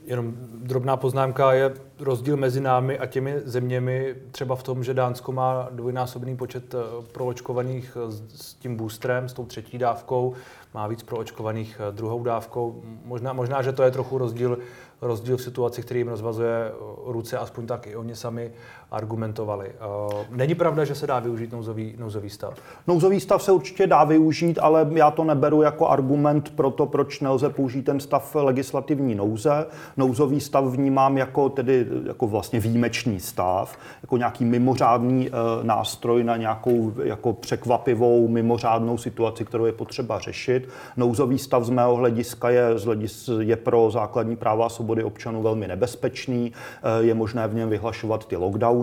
Jenom 0.05 0.35
drobná 0.55 0.97
poznámka 0.97 1.53
je 1.53 1.75
rozdíl 2.01 2.37
mezi 2.37 2.61
námi 2.61 2.99
a 2.99 3.07
těmi 3.07 3.41
zeměmi 3.45 4.15
třeba 4.31 4.57
v 4.57 4.63
tom, 4.63 4.85
že 4.85 4.95
Dánsko 4.95 5.33
má 5.33 5.69
dvojnásobný 5.71 6.37
počet 6.37 6.75
uh, 6.75 6.81
proočkovaných 7.13 7.97
s 8.29 8.55
tím 8.55 8.77
boostrem, 8.77 9.29
s 9.29 9.33
tou 9.33 9.45
třetí 9.45 9.79
dávkou, 9.79 10.35
má 10.75 10.87
víc 10.87 11.03
proočkovaných 11.03 11.81
uh, 11.81 11.95
druhou 11.95 12.23
dávkou. 12.23 12.83
Možná, 13.05 13.33
možná, 13.33 13.63
že 13.63 13.73
to 13.73 13.83
je 13.83 13.91
trochu 13.91 14.19
rozdíl 14.19 14.59
rozdíl 15.03 15.37
v 15.37 15.43
situaci, 15.43 15.83
který 15.83 16.01
jim 16.01 16.09
rozvazuje 16.09 16.57
eh, 16.69 16.73
ruce, 17.07 17.39
aspoň 17.39 17.67
tak 17.67 17.87
i 17.87 17.97
oni 17.97 18.17
sami 18.17 18.53
argumentovali. 18.93 19.67
Eh, 19.69 20.27
není 20.31 20.55
pravda, 20.55 20.85
že 20.85 20.95
se 20.95 21.07
dá 21.07 21.19
využít 21.19 21.53
nouzový, 21.53 21.95
nouzový 21.99 22.31
stav? 22.31 22.55
Nouzový 22.87 23.21
stav 23.21 23.43
se 23.43 23.53
určitě 23.53 23.87
dá 23.87 24.05
využít, 24.05 24.59
ale 24.63 24.87
já 24.93 25.11
to 25.11 25.25
neberu 25.25 25.63
jako 25.63 25.89
argument 25.89 26.57
pro 26.57 26.71
to, 26.71 26.87
proč 26.87 27.21
nelze 27.21 27.49
použít 27.49 27.83
ten 27.83 28.01
stav 28.01 28.35
legislativní 28.35 29.15
nouze. 29.15 29.67
Nouzový 29.97 30.41
stav 30.41 30.65
vnímám 30.65 31.19
jako 31.19 31.49
tedy 31.49 31.87
jako 32.07 32.27
vlastně 32.27 32.61
výjimečný 32.61 33.21
stav, 33.21 33.79
jako 34.03 34.17
nějaký 34.17 34.45
mimořádný 34.45 35.29
e, 35.29 35.31
nástroj 35.63 36.25
na 36.25 36.37
nějakou 36.37 36.93
jako 37.03 37.33
překvapivou 37.33 38.29
mimořádnou 38.29 38.99
situaci, 38.99 39.45
kterou 39.45 39.65
je 39.65 39.73
potřeba 39.73 40.19
řešit. 40.19 40.69
Nouzový 40.97 41.39
stav 41.39 41.65
z 41.65 41.71
mého 41.71 41.95
hlediska 41.95 42.51
je, 42.51 42.79
z 42.79 42.85
hledis, 42.85 43.31
je 43.41 43.57
pro 43.57 43.91
základní 43.91 44.37
práva 44.37 44.67
a 44.67 44.69
svobody 44.69 45.05
občanů 45.05 45.43
velmi 45.43 45.69
nebezpečný, 45.69 46.53
eh, 46.53 47.03
je 47.05 47.15
možné 47.15 47.49
v 47.49 47.55
něm 47.55 47.69
vyhlašovat 47.69 48.27
ty 48.29 48.37
lockdowny, 48.37 48.82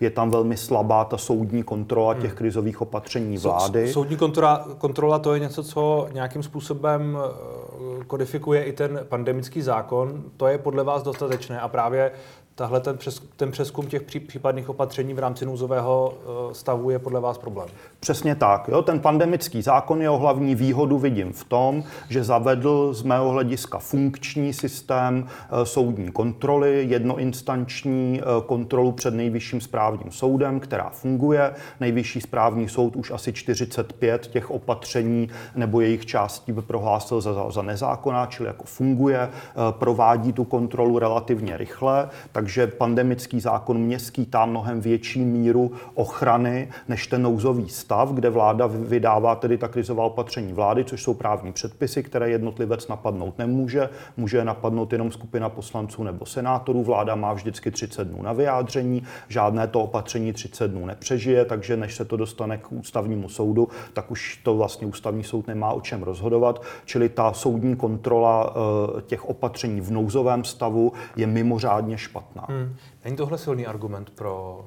je 0.00 0.10
tam 0.10 0.30
velmi 0.30 0.56
slabá 0.56 1.04
ta 1.04 1.18
soudní 1.18 1.62
kontrola 1.62 2.14
těch 2.14 2.30
hmm. 2.30 2.38
krizových 2.38 2.80
opatření 2.80 3.38
vlády. 3.38 3.92
Soudní 3.92 4.16
kontrola, 4.16 4.68
kontrola 4.78 5.18
to 5.18 5.34
je 5.34 5.40
něco, 5.40 5.64
co 5.64 6.08
nějakým 6.12 6.42
způsobem 6.42 7.18
eh, 7.20 8.04
kodifikuje 8.04 8.64
i 8.64 8.72
ten 8.72 9.00
pandemický 9.08 9.62
zákon. 9.62 10.22
To 10.36 10.46
je 10.46 10.58
podle 10.58 10.84
vás 10.84 11.02
dostatečné 11.02 11.60
a 11.60 11.68
právě 11.68 12.12
tahle 12.54 12.80
ten, 12.80 12.98
přes, 12.98 13.22
ten 13.36 13.50
přeskum 13.50 13.86
těch 13.86 14.02
případných 14.02 14.68
opatření 14.68 15.14
v 15.14 15.18
rámci 15.18 15.46
nouzového 15.46 16.14
eh, 16.14 16.54
stavu 16.54 16.90
je 16.90 16.98
podle 16.98 17.20
vás 17.20 17.38
problém? 17.38 17.68
Přesně 18.00 18.34
tak. 18.34 18.68
Jo? 18.68 18.82
Ten 18.82 19.00
pandemický 19.00 19.62
zákon, 19.62 20.02
jeho 20.02 20.18
hlavní 20.18 20.54
výhodu 20.54 20.98
vidím 20.98 21.32
v 21.32 21.44
tom, 21.44 21.84
že 22.08 22.24
zavedl 22.24 22.94
z 22.94 23.02
mého 23.02 23.30
hlediska 23.30 23.78
funkční 23.78 24.52
systém 24.52 25.26
eh, 25.26 25.66
soudní 25.66 26.12
kontroly, 26.12 26.86
jednoinstanční 26.88 28.20
eh, 28.20 28.24
kontrolu 28.46 28.92
před 28.92 29.14
nejvyšším 29.14 29.60
správním 29.60 30.12
soudem, 30.12 30.60
která 30.60 30.90
funguje. 30.90 31.52
Nejvyšší 31.80 32.20
správní 32.20 32.68
soud 32.68 32.96
už 32.96 33.10
asi 33.10 33.32
45 33.32 34.26
těch 34.26 34.50
opatření 34.50 35.28
nebo 35.54 35.80
jejich 35.80 36.06
částí 36.06 36.52
by 36.52 36.62
prohlásil 36.62 37.20
za, 37.20 37.50
za 37.50 37.62
nezákonná, 37.62 38.26
čili 38.26 38.46
jako 38.46 38.64
funguje, 38.64 39.30
provádí 39.70 40.32
tu 40.32 40.44
kontrolu 40.44 40.98
relativně 40.98 41.56
rychle, 41.56 42.08
tak 42.32 42.46
takže 42.46 42.66
pandemický 42.66 43.40
zákon 43.40 43.78
mě 43.78 43.98
skýtá 43.98 44.46
mnohem 44.46 44.80
větší 44.80 45.24
míru 45.24 45.72
ochrany 45.94 46.68
než 46.88 47.06
ten 47.06 47.22
nouzový 47.22 47.68
stav, 47.68 47.85
kde 48.12 48.30
vláda 48.30 48.66
vydává 48.66 49.34
tedy 49.34 49.58
ta 49.58 49.68
krizová 49.68 50.04
opatření 50.04 50.52
vlády, 50.52 50.84
což 50.84 51.02
jsou 51.02 51.14
právní 51.14 51.52
předpisy, 51.52 52.02
které 52.02 52.30
jednotlivec 52.30 52.88
napadnout 52.88 53.38
nemůže. 53.38 53.88
Může 54.16 54.44
napadnout 54.44 54.92
jenom 54.92 55.12
skupina 55.12 55.48
poslanců 55.48 56.04
nebo 56.04 56.26
senátorů. 56.26 56.82
Vláda 56.82 57.14
má 57.14 57.32
vždycky 57.32 57.70
30 57.70 58.04
dnů 58.08 58.22
na 58.22 58.32
vyjádření, 58.32 59.02
žádné 59.28 59.66
to 59.66 59.80
opatření 59.80 60.32
30 60.32 60.70
dnů 60.70 60.86
nepřežije, 60.86 61.44
takže 61.44 61.76
než 61.76 61.94
se 61.94 62.04
to 62.04 62.16
dostane 62.16 62.58
k 62.58 62.72
ústavnímu 62.72 63.28
soudu, 63.28 63.68
tak 63.92 64.10
už 64.10 64.40
to 64.42 64.56
vlastně 64.56 64.86
ústavní 64.86 65.24
soud 65.24 65.46
nemá 65.46 65.72
o 65.72 65.80
čem 65.80 66.02
rozhodovat. 66.02 66.62
Čili 66.84 67.08
ta 67.08 67.32
soudní 67.32 67.76
kontrola 67.76 68.54
eh, 68.98 69.02
těch 69.02 69.24
opatření 69.24 69.80
v 69.80 69.90
nouzovém 69.90 70.44
stavu 70.44 70.92
je 71.16 71.26
mimořádně 71.26 71.98
špatná. 71.98 72.46
Hmm. 72.48 72.76
Není 73.04 73.16
tohle 73.16 73.38
silný 73.38 73.66
argument 73.66 74.10
pro 74.10 74.64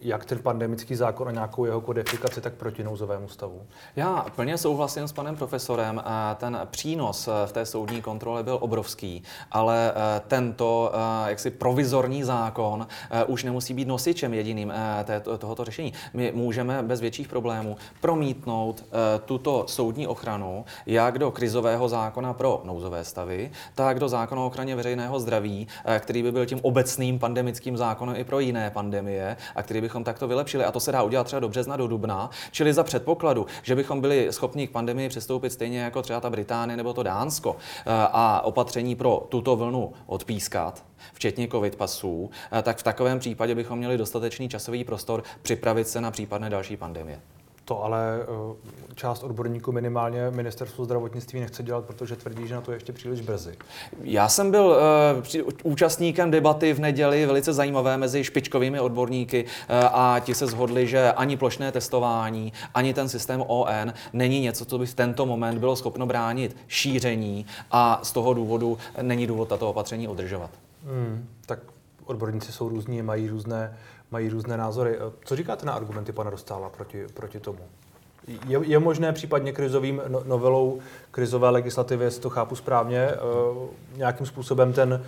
jak 0.00 0.24
ten 0.24 0.38
pandemický 0.38 0.94
zákon 0.94 1.28
a 1.28 1.30
nějakou 1.30 1.64
jeho 1.64 1.80
kodifikaci, 1.80 2.40
tak 2.40 2.54
proti 2.54 2.84
nouzovému 2.84 3.28
stavu? 3.28 3.62
Já 3.96 4.26
plně 4.36 4.58
souhlasím 4.58 5.08
s 5.08 5.12
panem 5.12 5.36
profesorem. 5.36 6.02
Ten 6.36 6.60
přínos 6.70 7.28
eh, 7.28 7.46
v 7.46 7.52
té 7.52 7.66
soudní 7.66 8.02
kontrole 8.02 8.42
byl 8.42 8.58
obrovský, 8.60 9.22
ale 9.50 9.92
eh, 9.92 10.20
tento 10.28 10.92
jaksi 11.26 11.50
provizorní 11.50 12.24
zákon 12.24 12.86
už 13.26 13.44
nemusí 13.44 13.74
být 13.74 13.88
nosičem 13.88 14.34
jediným 14.34 14.72
tohoto 15.38 15.64
řešení. 15.64 15.92
My 16.14 16.32
můžeme 16.34 16.82
bez 16.82 17.00
větších 17.00 17.28
problémů 17.28 17.76
promítnout 18.00 18.84
tuto 19.24 19.64
soudní 19.68 20.06
ochranu 20.06 20.64
jak 20.86 21.18
do 21.18 21.30
krizového 21.30 21.88
zákona 21.88 22.32
pro 22.32 22.62
nouzové 22.64 23.04
stavy, 23.04 23.50
tak 23.74 23.98
do 23.98 24.08
zákona 24.08 24.42
o 24.42 24.46
ochraně 24.46 24.76
veřejného 24.76 25.20
zdraví, 25.20 25.68
který 25.98 26.22
by 26.22 26.32
byl 26.32 26.46
tím 26.46 26.58
obecným 26.62 27.18
pandemickým 27.18 27.76
zákonem 27.76 28.16
i 28.16 28.24
pro 28.24 28.40
jiné 28.40 28.70
pandemie 28.70 29.31
a 29.54 29.62
který 29.62 29.80
bychom 29.80 30.04
takto 30.04 30.28
vylepšili. 30.28 30.64
A 30.64 30.72
to 30.72 30.80
se 30.80 30.92
dá 30.92 31.02
udělat 31.02 31.24
třeba 31.24 31.40
do 31.40 31.48
března, 31.48 31.76
do 31.76 31.86
dubna, 31.86 32.30
čili 32.50 32.72
za 32.72 32.84
předpokladu, 32.84 33.46
že 33.62 33.74
bychom 33.74 34.00
byli 34.00 34.28
schopni 34.30 34.66
k 34.68 34.70
pandemii 34.70 35.08
přistoupit 35.08 35.52
stejně 35.52 35.80
jako 35.80 36.02
třeba 36.02 36.20
ta 36.20 36.30
Británie 36.30 36.76
nebo 36.76 36.92
to 36.92 37.02
Dánsko 37.02 37.56
eh, 37.56 37.82
a 38.12 38.40
opatření 38.44 38.94
pro 38.94 39.26
tuto 39.28 39.56
vlnu 39.56 39.92
odpískat, 40.06 40.84
včetně 41.12 41.48
covid 41.48 41.76
pasů, 41.76 42.30
eh, 42.52 42.62
tak 42.62 42.78
v 42.78 42.82
takovém 42.82 43.18
případě 43.18 43.54
bychom 43.54 43.78
měli 43.78 43.98
dostatečný 43.98 44.48
časový 44.48 44.84
prostor 44.84 45.22
připravit 45.42 45.88
se 45.88 46.00
na 46.00 46.10
případné 46.10 46.50
další 46.50 46.76
pandemie. 46.76 47.20
To 47.64 47.84
ale 47.84 48.20
eh, 48.22 48.94
část 48.94 49.22
odborníků 49.22 49.72
minimálně 49.72 50.30
ministerstvo 50.30 50.84
zdravotnictví 50.84 51.40
nechce 51.40 51.62
dělat, 51.62 51.84
protože 51.84 52.16
tvrdí, 52.16 52.48
že 52.48 52.54
na 52.54 52.60
to 52.60 52.70
je 52.72 52.76
ještě 52.76 52.92
příliš 52.92 53.20
brzy. 53.20 53.56
Já 54.02 54.28
jsem 54.28 54.50
byl 54.50 54.76
uh, 55.34 55.50
účastníkem 55.62 56.30
debaty 56.30 56.72
v 56.72 56.80
neděli 56.80 57.26
velice 57.26 57.52
zajímavé 57.52 57.96
mezi 57.96 58.24
špičkovými 58.24 58.80
odborníky 58.80 59.44
uh, 59.44 59.48
a 59.92 60.20
ti 60.20 60.34
se 60.34 60.46
shodli, 60.46 60.86
že 60.86 61.12
ani 61.12 61.36
plošné 61.36 61.72
testování, 61.72 62.52
ani 62.74 62.94
ten 62.94 63.08
systém 63.08 63.44
ON 63.46 63.92
není 64.12 64.40
něco, 64.40 64.64
co 64.64 64.78
by 64.78 64.86
v 64.86 64.94
tento 64.94 65.26
moment 65.26 65.58
bylo 65.58 65.76
schopno 65.76 66.06
bránit 66.06 66.56
šíření 66.68 67.46
a 67.70 68.00
z 68.02 68.12
toho 68.12 68.34
důvodu 68.34 68.78
není 69.02 69.26
důvod 69.26 69.48
tato 69.48 69.70
opatření 69.70 70.08
udržovat. 70.08 70.50
Hmm, 70.84 71.28
tak 71.46 71.58
odborníci 72.04 72.52
jsou 72.52 72.68
různí, 72.68 73.02
mají 73.02 73.28
různé 73.28 73.76
mají 74.12 74.28
různé 74.28 74.56
názory. 74.56 74.98
Co 75.24 75.36
říkáte 75.36 75.66
na 75.66 75.72
argumenty 75.72 76.12
pana 76.12 76.30
Dostála 76.30 76.68
proti, 76.68 77.06
proti 77.14 77.40
tomu? 77.40 77.58
Je, 78.46 78.60
je 78.62 78.78
možné 78.78 79.12
případně 79.12 79.52
krizovým 79.52 80.02
no, 80.08 80.22
novelou 80.26 80.80
krizové 81.10 81.50
legislativy, 81.50 82.04
jestli 82.04 82.22
to 82.22 82.30
chápu 82.30 82.56
správně, 82.56 83.08
nějakým 83.96 84.26
způsobem 84.26 84.72
ten 84.72 85.04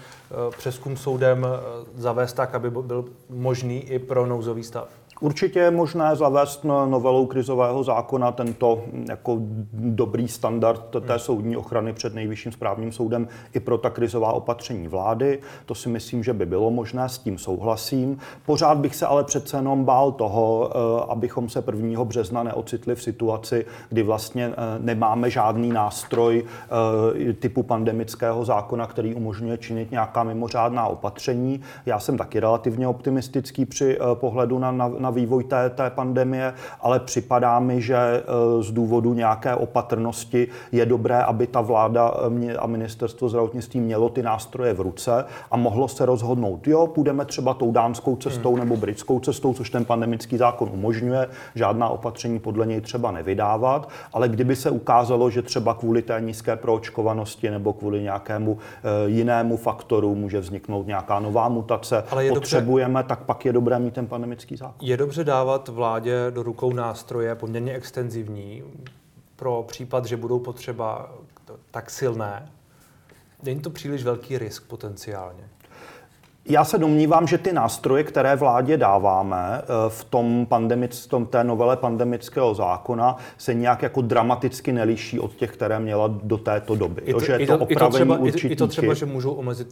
přeskum 0.56 0.96
soudem 0.96 1.46
zavést 1.94 2.32
tak, 2.32 2.54
aby 2.54 2.70
byl 2.70 3.04
možný 3.30 3.90
i 3.90 3.98
pro 3.98 4.26
nouzový 4.26 4.64
stav? 4.64 4.88
Určitě 5.24 5.58
je 5.58 5.70
možné 5.70 6.16
zavést 6.16 6.64
novelou 6.64 7.26
krizového 7.26 7.84
zákona 7.84 8.32
tento 8.32 8.82
jako 9.08 9.38
dobrý 9.72 10.28
standard 10.28 10.96
té 11.06 11.18
soudní 11.18 11.56
ochrany 11.56 11.92
před 11.92 12.14
nejvyšším 12.14 12.52
správním 12.52 12.92
soudem 12.92 13.28
i 13.54 13.60
pro 13.60 13.78
ta 13.78 13.90
krizová 13.90 14.32
opatření 14.32 14.88
vlády. 14.88 15.38
To 15.66 15.74
si 15.74 15.88
myslím, 15.88 16.24
že 16.24 16.32
by 16.32 16.46
bylo 16.46 16.70
možné, 16.70 17.08
s 17.08 17.18
tím 17.18 17.38
souhlasím. 17.38 18.18
Pořád 18.46 18.78
bych 18.78 18.96
se 18.96 19.06
ale 19.06 19.24
přece 19.24 19.56
jenom 19.56 19.84
bál 19.84 20.12
toho, 20.12 20.70
eh, 20.70 21.04
abychom 21.08 21.48
se 21.48 21.62
1. 21.62 22.04
března 22.04 22.42
neocitli 22.42 22.94
v 22.94 23.02
situaci, 23.02 23.66
kdy 23.88 24.02
vlastně 24.02 24.52
eh, 24.52 24.78
nemáme 24.78 25.30
žádný 25.30 25.68
nástroj 25.68 26.44
eh, 26.44 27.32
typu 27.32 27.62
pandemického 27.62 28.44
zákona, 28.44 28.86
který 28.86 29.14
umožňuje 29.14 29.58
činit 29.58 29.90
nějaká 29.90 30.22
mimořádná 30.22 30.86
opatření. 30.86 31.60
Já 31.86 32.00
jsem 32.00 32.16
taky 32.18 32.40
relativně 32.40 32.88
optimistický 32.88 33.64
při 33.64 33.98
pohledu 34.14 34.58
na, 34.58 34.72
na, 34.72 34.88
na 34.98 35.13
vývoj 35.14 35.44
té, 35.44 35.70
té 35.70 35.90
pandemie, 35.90 36.54
ale 36.80 37.00
připadá 37.00 37.60
mi, 37.60 37.82
že 37.82 37.96
e, 37.96 38.22
z 38.62 38.70
důvodu 38.70 39.14
nějaké 39.14 39.54
opatrnosti 39.54 40.48
je 40.72 40.86
dobré, 40.86 41.22
aby 41.22 41.46
ta 41.46 41.60
vláda 41.60 42.14
e, 42.48 42.56
a 42.56 42.66
ministerstvo 42.66 43.28
zdravotnictví 43.28 43.80
mělo 43.80 44.08
ty 44.08 44.22
nástroje 44.22 44.74
v 44.74 44.80
ruce 44.80 45.24
a 45.50 45.56
mohlo 45.56 45.88
se 45.88 46.06
rozhodnout, 46.06 46.66
jo, 46.66 46.86
půjdeme 46.86 47.24
třeba 47.24 47.54
tou 47.54 47.72
dánskou 47.72 48.16
cestou 48.16 48.50
hmm. 48.50 48.60
nebo 48.60 48.76
britskou 48.76 49.20
cestou, 49.20 49.54
což 49.54 49.70
ten 49.70 49.84
pandemický 49.84 50.36
zákon 50.36 50.70
umožňuje, 50.72 51.28
žádná 51.54 51.88
opatření 51.88 52.38
podle 52.38 52.66
něj 52.66 52.80
třeba 52.80 53.10
nevydávat, 53.10 53.88
ale 54.12 54.28
kdyby 54.28 54.56
se 54.56 54.70
ukázalo, 54.70 55.30
že 55.30 55.42
třeba 55.42 55.74
kvůli 55.74 56.02
té 56.02 56.20
nízké 56.20 56.56
proočkovanosti 56.56 57.50
nebo 57.50 57.72
kvůli 57.72 58.02
nějakému 58.02 58.58
e, 58.58 59.10
jinému 59.10 59.56
faktoru 59.56 60.14
může 60.14 60.40
vzniknout 60.40 60.86
nějaká 60.86 61.20
nová 61.20 61.48
mutace, 61.48 62.04
ale 62.10 62.28
potřebujeme, 62.28 63.02
dobře, 63.02 63.08
tak 63.08 63.22
pak 63.22 63.44
je 63.44 63.52
dobré 63.52 63.78
mít 63.78 63.94
ten 63.94 64.06
pandemický 64.06 64.56
zákon. 64.56 64.88
Je 64.88 64.93
dobře 64.96 65.24
dávat 65.24 65.68
vládě 65.68 66.30
do 66.30 66.42
rukou 66.42 66.72
nástroje 66.72 67.34
poměrně 67.34 67.74
extenzivní 67.74 68.62
pro 69.36 69.64
případ, 69.68 70.06
že 70.06 70.16
budou 70.16 70.38
potřeba 70.38 71.14
tak 71.70 71.90
silné. 71.90 72.48
Není 73.42 73.60
to 73.60 73.70
příliš 73.70 74.04
velký 74.04 74.38
risk 74.38 74.64
potenciálně? 74.66 75.44
Já 76.46 76.64
se 76.64 76.78
domnívám, 76.78 77.26
že 77.26 77.38
ty 77.38 77.52
nástroje, 77.52 78.04
které 78.04 78.36
vládě 78.36 78.76
dáváme 78.76 79.62
eh, 79.62 79.66
v 79.88 80.04
tom, 80.04 80.46
pandemic, 80.46 81.04
v 81.04 81.08
tom 81.08 81.26
té 81.26 81.44
novele 81.44 81.76
pandemického 81.76 82.54
zákona, 82.54 83.16
se 83.38 83.54
nějak 83.54 83.82
jako 83.82 84.02
dramaticky 84.02 84.72
neliší 84.72 85.20
od 85.20 85.34
těch, 85.34 85.52
které 85.52 85.80
měla 85.80 86.08
do 86.22 86.38
této 86.38 86.74
doby. 86.74 87.02
I 87.04 87.12
to, 87.12 87.20
že 87.20 87.32
je 87.32 87.46
to, 87.46 87.58
to 87.58 87.66
i 87.68 87.76
to 87.76 87.88
třeba, 87.88 88.18
i 88.32 88.56
to 88.56 88.66
třeba, 88.66 88.94
že 88.94 89.06
můžou 89.06 89.32
omezit 89.32 89.68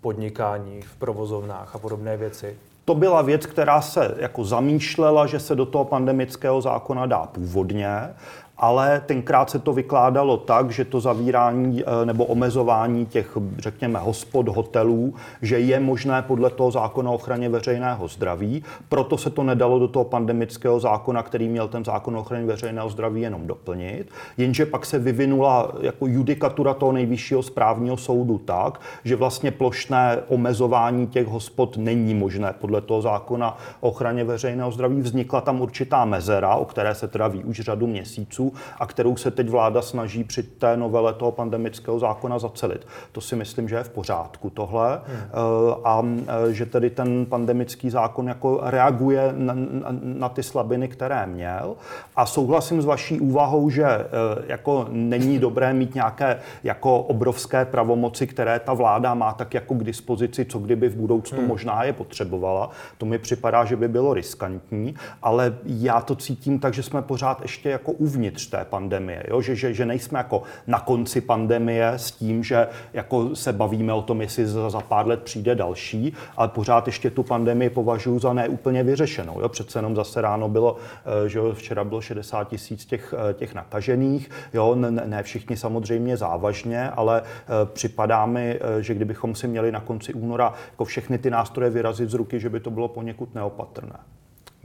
podnikání 0.00 0.82
v 0.82 0.96
provozovnách 0.96 1.74
a 1.74 1.78
podobné 1.78 2.16
věci. 2.16 2.56
To 2.88 2.94
byla 2.94 3.22
věc, 3.22 3.46
která 3.46 3.80
se 3.80 4.14
jako 4.18 4.44
zamýšlela, 4.44 5.26
že 5.26 5.40
se 5.40 5.54
do 5.54 5.66
toho 5.66 5.84
pandemického 5.84 6.60
zákona 6.60 7.06
dá 7.06 7.26
původně 7.26 8.14
ale 8.58 9.02
tenkrát 9.06 9.50
se 9.50 9.58
to 9.58 9.72
vykládalo 9.72 10.36
tak, 10.36 10.70
že 10.70 10.84
to 10.84 11.00
zavírání 11.00 11.82
eh, 11.82 12.06
nebo 12.06 12.24
omezování 12.24 13.06
těch, 13.06 13.38
řekněme, 13.58 13.98
hospod, 13.98 14.48
hotelů, 14.48 15.14
že 15.42 15.58
je 15.58 15.80
možné 15.80 16.22
podle 16.22 16.50
toho 16.50 16.70
zákona 16.70 17.10
o 17.10 17.14
ochraně 17.14 17.48
veřejného 17.48 18.08
zdraví. 18.08 18.64
Proto 18.88 19.18
se 19.18 19.30
to 19.30 19.42
nedalo 19.42 19.78
do 19.78 19.88
toho 19.88 20.04
pandemického 20.04 20.80
zákona, 20.80 21.22
který 21.22 21.48
měl 21.48 21.68
ten 21.68 21.84
zákon 21.84 22.16
o 22.16 22.20
ochraně 22.20 22.46
veřejného 22.46 22.90
zdraví 22.90 23.20
jenom 23.20 23.46
doplnit. 23.46 24.10
Jenže 24.36 24.66
pak 24.66 24.86
se 24.86 24.98
vyvinula 24.98 25.72
jako 25.80 26.06
judikatura 26.06 26.74
toho 26.74 26.92
nejvyššího 26.92 27.42
správního 27.42 27.96
soudu 27.96 28.38
tak, 28.38 28.80
že 29.04 29.16
vlastně 29.16 29.50
plošné 29.50 30.18
omezování 30.28 31.06
těch 31.06 31.26
hospod 31.26 31.76
není 31.76 32.14
možné 32.14 32.54
podle 32.60 32.80
toho 32.80 33.02
zákona 33.02 33.56
o 33.80 33.88
ochraně 33.88 34.24
veřejného 34.24 34.70
zdraví. 34.72 35.00
Vznikla 35.00 35.40
tam 35.40 35.60
určitá 35.60 36.04
mezera, 36.04 36.54
o 36.54 36.64
které 36.64 36.94
se 36.94 37.08
teda 37.08 37.28
ví 37.28 37.44
už 37.44 37.60
řadu 37.60 37.86
měsíců 37.86 38.47
a 38.78 38.86
kterou 38.86 39.16
se 39.16 39.30
teď 39.30 39.48
vláda 39.48 39.82
snaží 39.82 40.24
při 40.24 40.42
té 40.42 40.76
novele 40.76 41.14
toho 41.14 41.32
pandemického 41.32 41.98
zákona 41.98 42.38
zacelit. 42.38 42.86
To 43.12 43.20
si 43.20 43.36
myslím, 43.36 43.68
že 43.68 43.76
je 43.76 43.84
v 43.84 43.90
pořádku 43.90 44.50
tohle 44.50 45.00
hmm. 45.06 45.18
Eh, 45.18 45.74
a 45.84 46.02
eh, 46.02 46.52
že 46.52 46.66
tedy 46.66 46.90
ten 46.90 47.26
pandemický 47.26 47.90
zákon 47.90 48.28
jako 48.28 48.60
reaguje 48.62 49.32
na, 49.36 49.54
na, 49.54 49.88
na 50.02 50.28
ty 50.28 50.42
slabiny, 50.42 50.88
které 50.88 51.26
měl 51.26 51.76
a 52.16 52.26
souhlasím 52.26 52.82
s 52.82 52.84
vaší 52.84 53.20
úvahou, 53.20 53.70
že 53.70 53.84
eh, 53.84 54.06
jako 54.46 54.86
není 54.90 55.38
dobré 55.38 55.72
mít 55.74 55.94
nějaké 55.94 56.38
jako 56.64 56.98
obrovské 56.98 57.64
pravomoci, 57.64 58.26
které 58.26 58.58
ta 58.58 58.72
vláda 58.72 59.14
má 59.14 59.32
tak 59.32 59.54
jako 59.54 59.74
k 59.74 59.84
dispozici, 59.84 60.44
co 60.44 60.58
kdyby 60.58 60.88
v 60.88 60.96
budoucnu 60.96 61.38
hmm. 61.38 61.48
možná 61.48 61.84
je 61.84 61.92
potřebovala. 61.92 62.70
To 62.98 63.06
mi 63.06 63.18
připadá, 63.18 63.64
že 63.64 63.76
by 63.76 63.88
bylo 63.88 64.14
riskantní, 64.14 64.94
ale 65.22 65.58
já 65.64 66.00
to 66.00 66.14
cítím 66.16 66.58
tak, 66.58 66.74
že 66.74 66.82
jsme 66.82 67.02
pořád 67.02 67.42
ještě 67.42 67.68
jako 67.68 67.92
uvnitř 67.92 68.37
uvnitř 68.38 68.46
té 68.46 68.64
pandemie. 68.64 69.22
Jo? 69.28 69.40
Že, 69.40 69.56
že, 69.56 69.74
že 69.74 69.86
nejsme 69.86 70.18
jako 70.18 70.42
na 70.66 70.80
konci 70.80 71.20
pandemie 71.20 71.88
s 71.88 72.10
tím, 72.10 72.44
že 72.44 72.68
jako 72.92 73.36
se 73.36 73.52
bavíme 73.52 73.92
o 73.92 74.02
tom, 74.02 74.20
jestli 74.20 74.46
za, 74.46 74.70
za 74.70 74.80
pár 74.80 75.06
let 75.06 75.22
přijde 75.22 75.54
další, 75.54 76.12
ale 76.36 76.48
pořád 76.48 76.86
ještě 76.86 77.10
tu 77.10 77.22
pandemii 77.22 77.70
považuji 77.70 78.18
za 78.18 78.32
neúplně 78.32 78.82
vyřešenou. 78.82 79.40
Jo? 79.40 79.48
Přece 79.48 79.78
jenom 79.78 79.96
zase 79.96 80.20
ráno 80.20 80.48
bylo, 80.48 80.76
eh, 81.24 81.28
že 81.28 81.40
včera 81.52 81.84
bylo 81.84 82.00
60 82.00 82.48
tisíc 82.48 82.86
těch, 82.86 83.14
eh, 83.14 83.34
těch 83.34 83.54
nakažených. 83.54 84.30
Jo? 84.54 84.74
Ne, 84.74 84.90
ne 84.90 85.22
všichni 85.22 85.56
samozřejmě 85.56 86.16
závažně, 86.16 86.90
ale 86.90 87.22
eh, 87.22 87.66
připadá 87.72 88.26
mi, 88.26 88.60
že 88.80 88.94
kdybychom 88.94 89.34
si 89.34 89.48
měli 89.48 89.72
na 89.72 89.80
konci 89.80 90.14
února 90.14 90.54
jako 90.70 90.84
všechny 90.84 91.18
ty 91.18 91.30
nástroje 91.30 91.70
vyrazit 91.70 92.10
z 92.10 92.14
ruky, 92.14 92.40
že 92.40 92.48
by 92.48 92.60
to 92.60 92.70
bylo 92.70 92.88
poněkud 92.88 93.34
neopatrné. 93.34 93.98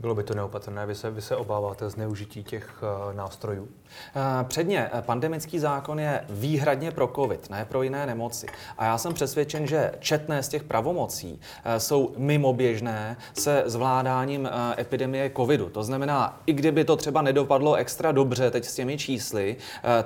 Bylo 0.00 0.14
by 0.14 0.22
to 0.22 0.34
neopatrné. 0.34 0.86
Vy 0.86 0.94
se, 0.94 1.10
vy 1.10 1.22
se 1.22 1.36
obáváte 1.36 1.90
zneužití 1.90 2.44
těch 2.44 2.82
uh, 2.82 3.14
nástrojů? 3.14 3.68
Eh, 4.16 4.44
předně, 4.44 4.90
eh, 4.92 5.02
pandemický 5.02 5.58
zákon 5.58 6.00
je 6.00 6.24
výhradně 6.30 6.90
pro 6.90 7.12
COVID, 7.14 7.50
ne 7.50 7.64
pro 7.64 7.82
jiné 7.82 8.06
nemoci. 8.06 8.46
A 8.78 8.84
já 8.84 8.98
jsem 8.98 9.14
přesvědčen, 9.14 9.66
že 9.66 9.92
četné 9.98 10.42
z 10.42 10.48
těch 10.48 10.64
pravomocí 10.64 11.40
jsou 11.78 12.14
mimoběžné 12.16 13.16
se 13.32 13.62
zvládáním 13.66 14.48
epidemie 14.78 15.30
covidu. 15.36 15.68
To 15.68 15.82
znamená, 15.82 16.40
i 16.46 16.52
kdyby 16.52 16.84
to 16.84 16.96
třeba 16.96 17.22
nedopadlo 17.22 17.74
extra 17.74 18.12
dobře 18.12 18.50
teď 18.50 18.64
s 18.64 18.74
těmi 18.74 18.98
čísly, 18.98 19.56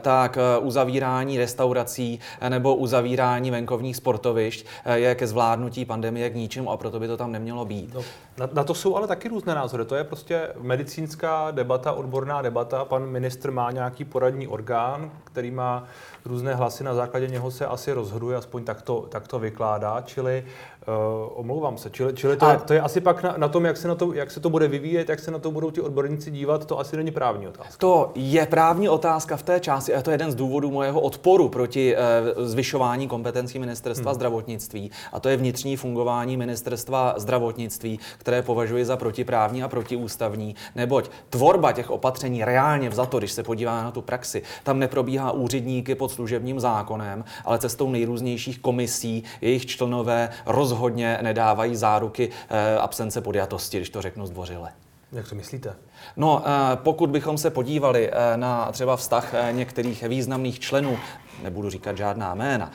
tak 0.03 0.39
uzavírání 0.61 1.39
restaurací 1.39 2.21
nebo 2.49 2.77
uzavírání 2.77 3.51
venkovních 3.51 3.97
sportovišť 3.97 4.67
je 4.95 5.15
ke 5.15 5.27
zvládnutí 5.27 5.85
pandemie 5.85 6.31
k 6.31 6.35
ničemu 6.35 6.71
a 6.71 6.77
proto 6.77 7.01
by 7.01 7.07
to 7.07 7.17
tam 7.17 7.33
nemělo 7.33 7.65
být. 7.65 7.95
No, 7.95 8.03
na, 8.39 8.49
na 8.53 8.65
to 8.65 8.75
jsou 8.75 8.97
ale 8.97 9.07
taky 9.07 9.29
různé 9.29 9.55
názory 9.55 9.78
to 9.85 9.95
je 9.95 10.05
prostě 10.05 10.49
medicínská 10.61 11.51
debata, 11.51 11.93
odborná 11.93 12.43
debata. 12.43 12.85
Pan 12.85 13.07
ministr 13.07 13.51
má 13.51 13.71
nějaký 13.71 14.05
poradní 14.05 14.49
orgán, 14.49 15.11
který 15.25 15.51
má 15.51 15.85
různé 16.25 16.55
hlasy, 16.55 16.85
na 16.85 16.95
základě 16.95 17.27
něho 17.27 17.51
se 17.51 17.67
asi 17.67 17.93
rozhoduje, 17.93 18.37
aspoň 18.37 18.65
tak 18.65 18.83
to, 18.83 19.07
tak 19.09 19.29
to 19.29 19.39
vykládá, 19.39 20.03
čili 20.07 20.45
Uh, 20.89 21.29
omlouvám 21.35 21.79
se. 21.79 21.91
Čili, 21.91 22.15
čili 22.15 22.37
to, 22.37 22.47
a... 22.47 22.53
je, 22.53 22.59
to 22.59 22.73
je 22.73 22.81
asi 22.81 23.01
pak 23.01 23.23
na, 23.23 23.35
na 23.37 23.49
tom, 23.49 23.65
jak 23.65 23.77
se, 23.77 23.89
na 23.89 23.95
to, 23.95 24.13
jak 24.13 24.31
se 24.31 24.41
to 24.41 24.51
bude 24.51 24.69
vyvíjet, 24.69 25.09
jak 25.09 25.21
se 25.21 25.31
na 25.31 25.39
to 25.39 25.51
budou 25.51 25.71
ti 25.71 25.81
odborníci 25.81 26.31
dívat, 26.31 26.67
to 26.67 26.79
asi 26.79 26.97
není 26.97 27.11
právní 27.11 27.49
otázka. 27.49 27.75
To 27.79 28.13
je 28.15 28.47
právní 28.47 28.89
otázka 28.89 29.37
v 29.37 29.43
té 29.43 29.61
části 29.61 29.95
a 29.95 30.03
to 30.03 30.11
je 30.11 30.15
jeden 30.15 30.31
z 30.31 30.35
důvodů 30.35 30.71
mojeho 30.71 31.01
odporu 31.01 31.49
proti 31.49 31.97
uh, 31.97 32.45
zvyšování 32.45 33.09
kompetencí 33.09 33.59
ministerstva 33.59 34.11
hmm. 34.11 34.15
zdravotnictví. 34.15 34.91
A 35.13 35.21
to 35.21 35.29
je 35.29 35.37
vnitřní 35.37 35.77
fungování 35.77 36.37
ministerstva 36.37 37.15
zdravotnictví, 37.17 38.01
které 38.19 38.43
považuji 38.43 38.85
za 38.85 38.97
protiprávní 38.97 39.63
a 39.63 39.69
protiústavní, 39.69 40.55
neboť 40.75 41.11
tvorba 41.31 41.73
těch 41.73 41.91
opatření 41.91 42.45
reálně 42.45 42.91
vzato, 42.91 43.19
když 43.19 43.33
se 43.33 43.43
podívá 43.43 43.83
na 43.83 43.91
tu 43.91 44.03
praxi, 44.03 44.43
tam 44.65 44.79
neprobíhá 44.79 45.33
úředníky 45.33 45.95
pod 45.95 46.11
služebním 46.11 46.61
zákonem, 46.61 47.25
ale 47.45 47.59
cestou 47.59 47.91
nejrůznějších 47.91 48.59
komisí, 48.59 49.25
jejich 49.41 49.67
členové 49.67 50.31
rozhodnutí 50.47 50.78
rozhodně 50.79 51.19
nedávají 51.23 51.77
záruky 51.77 52.31
eh, 52.49 52.77
absence 52.77 53.21
podjatosti, 53.21 53.77
když 53.77 53.91
to 53.91 54.03
řeknu 54.03 54.27
zdvořile. 54.27 54.71
Jak 55.13 55.29
to 55.29 55.35
myslíte? 55.35 55.75
No, 56.17 56.43
eh, 56.47 56.77
pokud 56.77 57.11
bychom 57.11 57.39
se 57.39 57.51
podívali 57.51 58.11
eh, 58.11 58.37
na 58.37 58.73
třeba 58.73 58.97
vztah 58.97 59.35
některých 59.51 60.03
významných 60.03 60.61
členů 60.61 60.99
nebudu 61.43 61.71
říkat 61.71 61.97
žádná 61.97 62.35
jména, 62.35 62.71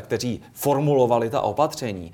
kteří 0.00 0.42
formulovali 0.52 1.30
ta 1.30 1.40
opatření 1.40 2.12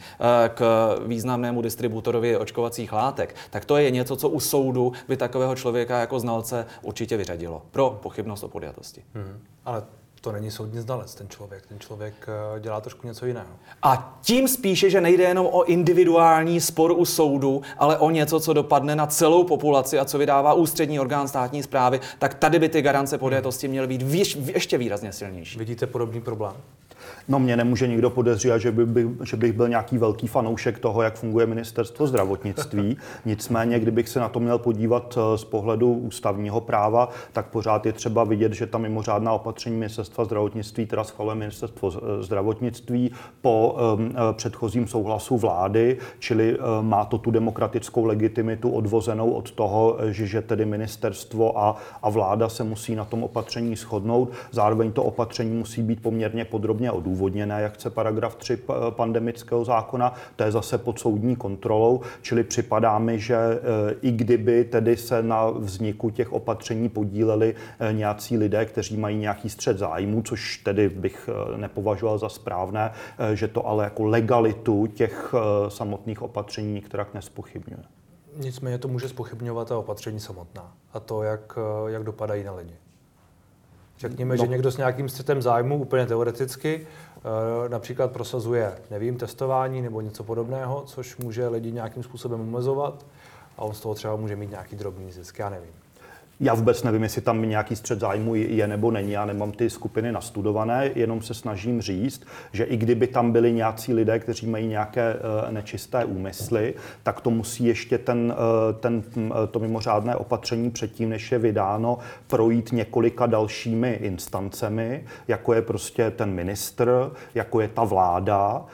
k 0.55 0.61
významnému 1.07 1.63
distributorovi 1.63 2.37
očkovacích 2.37 2.93
látek, 2.93 3.35
tak 3.51 3.65
to 3.65 3.77
je 3.77 3.91
něco, 3.91 4.17
co 4.17 4.29
u 4.29 4.41
soudu 4.41 4.93
by 5.09 5.17
takového 5.17 5.55
člověka 5.55 6.01
jako 6.01 6.21
znalce 6.21 6.67
určitě 6.83 7.17
vyřadilo 7.17 7.63
pro 7.71 7.99
pochybnost 8.03 8.43
o 8.43 8.49
podjatosti. 8.49 9.03
Hmm. 9.15 9.41
Ale 9.65 9.83
To 10.21 10.33
není 10.33 10.51
soudní 10.51 10.81
znalec, 10.81 11.15
ten 11.15 11.29
člověk. 11.29 11.67
Ten 11.67 11.81
člověk 11.81 12.15
eh, 12.57 12.61
dělá 12.61 12.81
trošku 12.81 13.07
něco 13.07 13.27
jiného. 13.27 13.49
A 13.83 14.19
tím 14.23 14.49
spíše, 14.49 14.91
že 14.91 15.01
nejde 15.01 15.25
jenom 15.25 15.47
o 15.47 15.65
individuální 15.65 16.61
spor 16.61 16.93
u 16.93 17.05
soudu, 17.05 17.63
ale 17.79 17.99
o 17.99 18.11
něco, 18.11 18.41
co 18.41 18.53
dopadne 18.53 18.97
na 18.97 19.07
celou 19.07 19.45
populaci 19.45 19.99
a 19.99 20.05
co 20.05 20.19
vydává 20.19 20.55
ústřední 20.55 21.01
orgán 21.01 21.29
státní 21.29 21.63
zprávy, 21.63 22.01
tak 22.19 22.35
tady 22.35 22.59
by 22.59 22.69
ty 22.69 22.83
garance 22.83 23.19
podjatosti 23.19 23.69
měly 23.69 23.87
být 23.87 24.03
ještě 24.55 24.79
výrazně 24.79 25.13
silnější. 25.13 25.59
Vidíte 25.59 25.87
podobný 25.87 26.21
problém? 26.21 26.55
No 27.29 27.39
mě 27.39 27.57
nemůže 27.57 27.89
nikdo 27.89 28.11
podezřívat, 28.11 28.61
že, 28.61 28.73
by, 28.73 28.87
by, 28.87 29.09
že 29.25 29.37
bych 29.37 29.53
byl 29.53 29.69
nějaký 29.69 29.99
velký 29.99 30.27
fanoušek 30.27 30.79
toho, 30.79 31.03
jak 31.03 31.15
funguje 31.15 31.47
ministerstvo 31.47 32.07
zdravotnictví. 32.07 32.97
Nicméně, 33.25 33.79
kdybych 33.79 34.09
se 34.09 34.21
na 34.21 34.29
to 34.29 34.41
měl 34.41 34.59
podívat 34.59 35.19
eh, 35.19 35.39
z 35.39 35.45
pohledu 35.45 35.93
ústavního 35.93 36.61
práva, 36.61 37.09
tak 37.33 37.47
pořád 37.47 37.87
je 37.87 37.93
třeba 37.93 38.25
vidět, 38.25 38.53
že 38.53 38.67
ta 38.67 38.79
mimořádná 38.79 39.33
opatření 39.33 39.77
ministerstva 39.77 40.25
zdravotnictví, 40.25 40.87
teda 40.87 41.05
schvaluje 41.05 41.35
ministerstvo 41.35 41.93
eh, 41.95 42.23
zdravotnictví 42.23 43.13
po 43.41 43.77
um, 43.97 44.15
předchozím 44.33 44.87
souhlasu 44.87 45.37
vlády, 45.37 45.99
čili 46.19 46.59
um, 46.59 46.89
má 46.89 47.05
to 47.05 47.19
tu 47.19 47.31
demokratickou 47.31 48.05
legitimitu 48.05 48.71
odvozenou 48.71 49.31
od 49.31 49.51
toho, 49.51 49.99
že, 50.09 50.27
že 50.27 50.43
tedy 50.43 50.65
ministerstvo 50.65 51.59
a, 51.59 51.77
a 52.03 52.11
vláda 52.11 52.49
se 52.49 52.65
musí 52.65 52.95
na 52.95 53.05
tom 53.05 53.25
opatření 53.25 53.77
shodnout. 53.77 54.31
Zároveň 54.51 54.93
to 54.93 55.05
opatření 55.05 55.57
musí 55.57 55.83
být 55.83 56.03
poměrně 56.03 56.45
podrobně 56.45 56.93
odůvodněné, 56.93 57.18
jak 57.59 57.73
chce 57.73 57.91
paragraf 57.91 58.37
3 58.37 58.59
pandemického 58.91 59.65
zákona, 59.65 60.15
to 60.37 60.45
je 60.45 60.53
zase 60.53 60.79
pod 60.79 60.99
soudní 60.99 61.37
kontrolou, 61.37 62.01
čili 62.23 62.45
připadá 62.45 62.99
mi, 62.99 63.19
že 63.19 63.37
e, 63.37 63.61
i 64.03 64.11
kdyby 64.11 64.65
tedy 64.65 64.97
se 64.97 65.23
na 65.23 65.51
vzniku 65.51 66.11
těch 66.11 66.33
opatření 66.33 66.89
podíleli 66.89 67.55
e, 67.81 67.93
nějací 67.93 68.39
lidé, 68.39 68.65
kteří 68.65 68.97
mají 68.97 69.19
nějaký 69.19 69.49
střed 69.49 69.79
zájmu, 69.79 70.23
což 70.23 70.57
tedy 70.57 70.89
bych 70.89 71.31
e, 71.55 71.59
nepovažoval 71.59 72.19
za 72.19 72.29
správné, 72.29 72.93
že 73.35 73.49
to 73.49 73.67
ale 73.67 73.85
jako 73.85 74.05
legalitu 74.05 74.87
těch 74.87 75.35
samotných 75.69 76.23
opatření 76.23 76.75
některak 76.75 77.15
nespochybňuje. 77.15 77.83
Nicméně 78.37 78.79
to 78.79 78.89
může 78.89 79.09
spochybňovat 79.09 79.69
ta 79.69 79.79
opatření 79.79 80.21
samotná 80.21 80.73
a 80.93 81.01
to, 81.01 81.23
jak, 81.23 81.59
jak 81.89 82.03
dopadají 82.03 82.45
na 82.45 82.53
lidi. 82.55 82.75
Řekněme, 83.99 84.37
no. 84.37 84.45
že 84.45 84.51
někdo 84.51 84.71
s 84.71 84.77
nějakým 84.77 85.09
střetem 85.09 85.43
zájmu, 85.43 85.79
úplně 85.79 86.07
teoreticky, 86.07 86.87
například 87.69 88.13
prosazuje, 88.13 88.79
nevím, 88.91 89.17
testování 89.17 89.83
nebo 89.83 90.01
něco 90.01 90.25
podobného, 90.25 90.83
což 90.87 91.17
může 91.17 91.49
lidi 91.49 91.73
nějakým 91.73 92.03
způsobem 92.03 92.41
omezovat 92.41 93.07
a 93.57 93.63
on 93.63 93.75
z 93.75 93.81
toho 93.81 93.95
třeba 93.95 94.17
může 94.17 94.37
mít 94.37 94.51
nějaký 94.51 94.77
drobný 94.77 95.13
zisk, 95.13 95.39
já 95.39 95.51
nevím. 95.51 95.73
Já 96.41 96.55
vůbec 96.55 96.83
nevím, 96.83 97.03
jestli 97.03 97.21
tam 97.21 97.49
nějaký 97.49 97.77
střed 97.77 98.01
zájmu 98.01 98.35
je 98.35 98.67
nebo 98.67 98.91
není. 98.91 99.13
Já 99.13 99.27
nemám 99.27 99.53
ty 99.53 99.71
skupiny 99.71 100.13
nastudované, 100.13 100.91
jenom 100.95 101.23
se 101.23 101.35
snažím 101.35 101.81
říct, 101.81 102.23
že 102.53 102.65
i 102.65 102.77
kdyby 102.77 103.07
tam 103.07 103.33
byli 103.33 103.53
nějací 103.53 103.95
lidé, 103.95 104.19
kteří 104.19 104.47
mají 104.47 104.67
nějaké 104.67 105.15
uh, 105.15 105.53
nečisté 105.53 106.05
úmysly, 106.05 106.75
tak 107.03 107.21
to 107.21 107.31
musí 107.31 107.65
ještě 107.65 107.99
ten, 107.99 108.35
uh, 108.37 108.81
ten, 108.81 109.03
uh, 109.17 109.33
to 109.51 109.59
mimořádné 109.59 110.17
opatření 110.17 110.71
předtím, 110.71 111.09
než 111.09 111.33
je 111.33 111.39
vydáno, 111.39 111.99
projít 112.27 112.73
několika 112.73 113.27
dalšími 113.27 113.93
instancemi, 113.93 115.05
jako 115.29 115.55
je 115.55 115.63
prostě 115.63 116.11
ten 116.11 116.31
ministr, 116.31 117.11
jako 117.35 117.61
je 117.61 117.69
ta 117.69 117.85
vláda, 117.85 118.65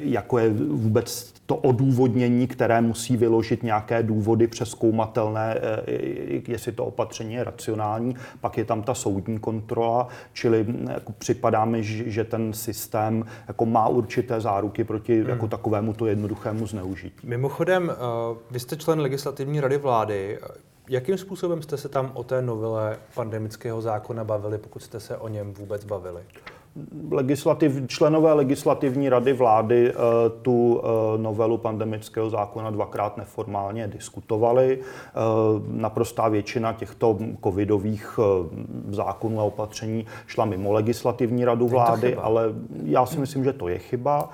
jako 0.00 0.38
je 0.38 0.50
vůbec 0.50 1.33
to 1.46 1.56
odůvodnění, 1.56 2.46
které 2.46 2.80
musí 2.80 3.16
vyložit 3.16 3.62
nějaké 3.62 4.02
důvody 4.02 4.46
přeskoumatelné, 4.46 5.60
jestli 6.48 6.72
to 6.72 6.84
opatření 6.84 7.34
je 7.34 7.44
racionální, 7.44 8.16
pak 8.40 8.58
je 8.58 8.64
tam 8.64 8.82
ta 8.82 8.94
soudní 8.94 9.38
kontrola, 9.38 10.08
čili 10.32 10.66
jako 10.90 11.12
připadá 11.12 11.64
mi, 11.64 11.82
že 11.84 12.24
ten 12.24 12.52
systém 12.52 13.24
jako 13.48 13.66
má 13.66 13.88
určité 13.88 14.40
záruky 14.40 14.84
proti 14.84 15.20
hmm. 15.20 15.28
jako 15.28 15.48
takovému 15.48 15.92
to 15.92 16.06
jednoduchému 16.06 16.66
zneužití. 16.66 17.26
Mimochodem, 17.26 17.90
eh, 17.90 17.94
vy 18.50 18.60
jste 18.60 18.76
člen 18.76 19.00
legislativní 19.00 19.60
rady 19.60 19.78
vlády. 19.78 20.38
Jakým 20.88 21.18
způsobem 21.18 21.62
jste 21.62 21.76
se 21.76 21.88
tam 21.88 22.10
o 22.14 22.24
té 22.24 22.42
novele 22.42 22.98
pandemického 23.14 23.80
zákona 23.80 24.24
bavili, 24.24 24.58
pokud 24.58 24.82
jste 24.82 25.00
se 25.00 25.16
o 25.16 25.28
něm 25.28 25.52
vůbec 25.52 25.84
bavili? 25.84 26.20
Legislativ, 27.10 27.82
členové 27.86 28.32
legislativní 28.32 29.08
rady 29.08 29.32
vlády 29.32 29.92
eh, 29.92 29.94
tu 30.42 30.80
eh, 30.84 31.18
novelu 31.18 31.58
pandemického 31.58 32.30
zákona 32.30 32.70
dvakrát 32.70 33.16
neformálně 33.16 33.88
diskutovali. 33.88 34.78
Eh, 34.78 35.20
naprostá 35.68 36.28
většina 36.28 36.72
těchto 36.72 37.18
covidových 37.44 38.18
zákonů 38.88 39.40
a 39.40 39.42
opatření 39.42 40.06
šla 40.26 40.44
mimo 40.44 40.72
legislativní 40.72 41.44
radu 41.44 41.68
vlády, 41.68 42.16
ale 42.16 42.44
já 42.84 43.06
si 43.06 43.18
myslím, 43.18 43.44
že 43.44 43.52
to 43.52 43.68
je 43.68 43.78
chyba. 43.78 44.28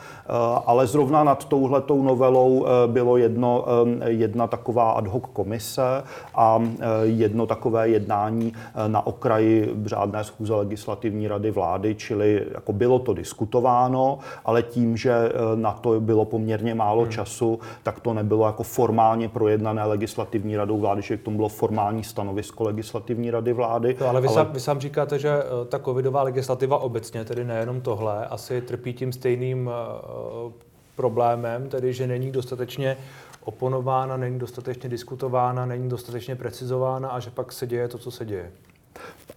Ale 0.66 0.87
zrovna 0.87 1.24
nad 1.24 1.44
touhletou 1.44 2.03
novelou 2.03 2.66
bylo 2.87 3.16
jedno, 3.16 3.64
jedna 4.07 4.46
taková 4.46 4.90
ad 4.90 5.07
hoc 5.07 5.22
komise 5.33 6.03
a 6.35 6.62
jedno 7.03 7.46
takové 7.46 7.88
jednání 7.88 8.53
na 8.87 9.07
okraji 9.07 9.74
řádné 9.85 10.24
schůze 10.24 10.55
legislativní 10.55 11.29
rady 11.29 11.50
vlády, 11.50 11.94
čili 11.94 12.30
jako 12.55 12.73
bylo 12.73 12.99
to 12.99 13.14
diskutováno, 13.14 14.19
ale 14.45 14.62
tím, 14.62 14.97
že 14.97 15.12
eh, 15.12 15.33
na 15.55 15.73
to 15.73 16.01
bylo 16.01 16.25
poměrně 16.25 16.75
málo 16.75 17.03
hmm. 17.03 17.11
času, 17.11 17.59
tak 17.83 18.01
to 18.01 18.14
nebylo 18.14 18.47
jako 18.47 18.62
formálně 18.62 19.29
projednané 19.29 19.85
legislativní 19.85 20.57
radou 20.57 20.79
vlády, 20.79 21.03
že 21.03 21.16
k 21.16 21.23
tomu 21.23 21.37
bylo 21.37 21.49
formální 21.49 22.05
stanovisko 22.05 22.64
legislativní 22.64 23.31
rady 23.31 23.53
vlády. 23.53 23.95
To, 23.95 24.09
ale 24.09 24.21
vy, 24.21 24.29
ale... 24.29 24.35
Sám, 24.35 24.53
vy 24.53 24.61
sám 24.61 24.81
říkáte, 24.81 25.19
že 25.19 25.29
eh, 25.29 25.64
ta 25.69 25.79
covidová 25.79 26.23
legislativa 26.23 26.79
obecně, 26.79 27.25
tedy 27.25 27.45
nejenom 27.45 27.81
tohle, 27.81 28.27
asi 28.27 28.62
trpí 28.62 28.93
tím 28.93 29.12
stejným 29.12 29.66
uh, 29.66 30.53
problémem, 30.97 31.69
tedy 31.69 31.93
že 31.93 32.07
není 32.07 32.33
dostatečně 32.33 32.97
oponována, 33.45 34.16
není 34.16 34.38
dostatečně 34.38 34.88
diskutována, 34.88 35.66
není 35.66 35.88
dostatečně 35.88 36.37
precizována 36.37 37.09
a 37.09 37.21
že 37.21 37.31
pak 37.31 37.53
se 37.53 37.66
děje 37.66 37.88
to, 37.88 37.99
co 37.99 38.11
se 38.11 38.25
děje. 38.25 38.53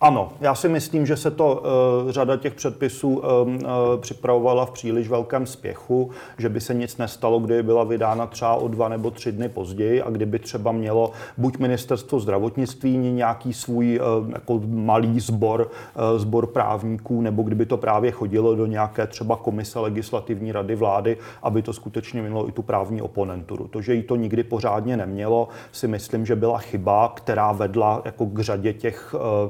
Ano, 0.02 0.32
já 0.42 0.56
si 0.56 0.70
myslím, 0.70 1.06
že 1.06 1.18
se 1.18 1.32
to 1.32 1.64
uh, 2.06 2.12
řada 2.12 2.38
těch 2.38 2.54
předpisů 2.54 3.10
uh, 3.10 3.24
uh, 3.24 3.60
připravovala 4.00 4.66
v 4.66 4.72
příliš 4.72 5.10
velkém 5.10 5.46
spěchu, 5.46 6.10
že 6.38 6.50
by 6.50 6.62
se 6.62 6.74
nic 6.74 6.98
nestalo, 6.98 7.40
kdyby 7.40 7.64
byla 7.64 7.84
vydána 7.84 8.28
třeba 8.28 8.56
o 8.56 8.68
dva 8.68 8.90
nebo 8.90 9.12
tři 9.12 9.32
dny 9.32 9.50
později 9.50 10.02
a 10.02 10.10
kdyby 10.10 10.40
třeba 10.40 10.72
mělo 10.72 11.12
buď 11.38 11.58
ministerstvo 11.58 12.20
zdravotnictví 12.20 12.98
nějaký 12.98 13.54
svůj 13.54 14.00
uh, 14.00 14.30
jako 14.34 14.62
malý 14.68 15.20
sbor, 15.20 15.62
uh, 15.62 16.20
sbor 16.20 16.48
právníků, 16.48 17.22
nebo 17.22 17.44
kdyby 17.44 17.66
to 17.66 17.78
právě 17.78 18.12
chodilo 18.12 18.56
do 18.56 18.66
nějaké 18.66 19.08
třeba 19.08 19.36
komise 19.36 19.80
legislativní 19.80 20.52
rady 20.52 20.76
vlády, 20.76 21.18
aby 21.44 21.62
to 21.62 21.74
skutečně 21.74 22.22
mělo 22.22 22.50
i 22.50 22.52
tu 22.52 22.62
právní 22.62 23.02
oponenturu. 23.02 23.68
To, 23.68 23.82
že 23.82 23.94
jí 23.94 24.04
to 24.04 24.16
nikdy 24.16 24.44
pořádně 24.44 24.98
nemělo, 24.98 25.48
si 25.72 25.88
myslím, 25.88 26.26
že 26.26 26.36
byla 26.36 26.58
chyba, 26.58 27.14
která 27.16 27.52
vedla 27.52 28.02
jako 28.06 28.26
k 28.26 28.40
řadě 28.40 28.74
těch 28.74 29.16
uh, 29.16 29.50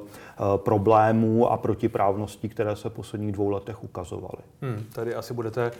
problémů 0.58 1.52
a 1.52 1.58
protiprávností, 1.58 2.50
které 2.50 2.76
se 2.76 2.90
v 2.90 2.94
posledních 2.94 3.32
dvou 3.32 3.50
letech 3.50 3.84
ukazovaly. 3.84 4.44
Hmm, 4.62 4.84
tady 4.94 5.16
asi 5.16 5.34
budete 5.34 5.72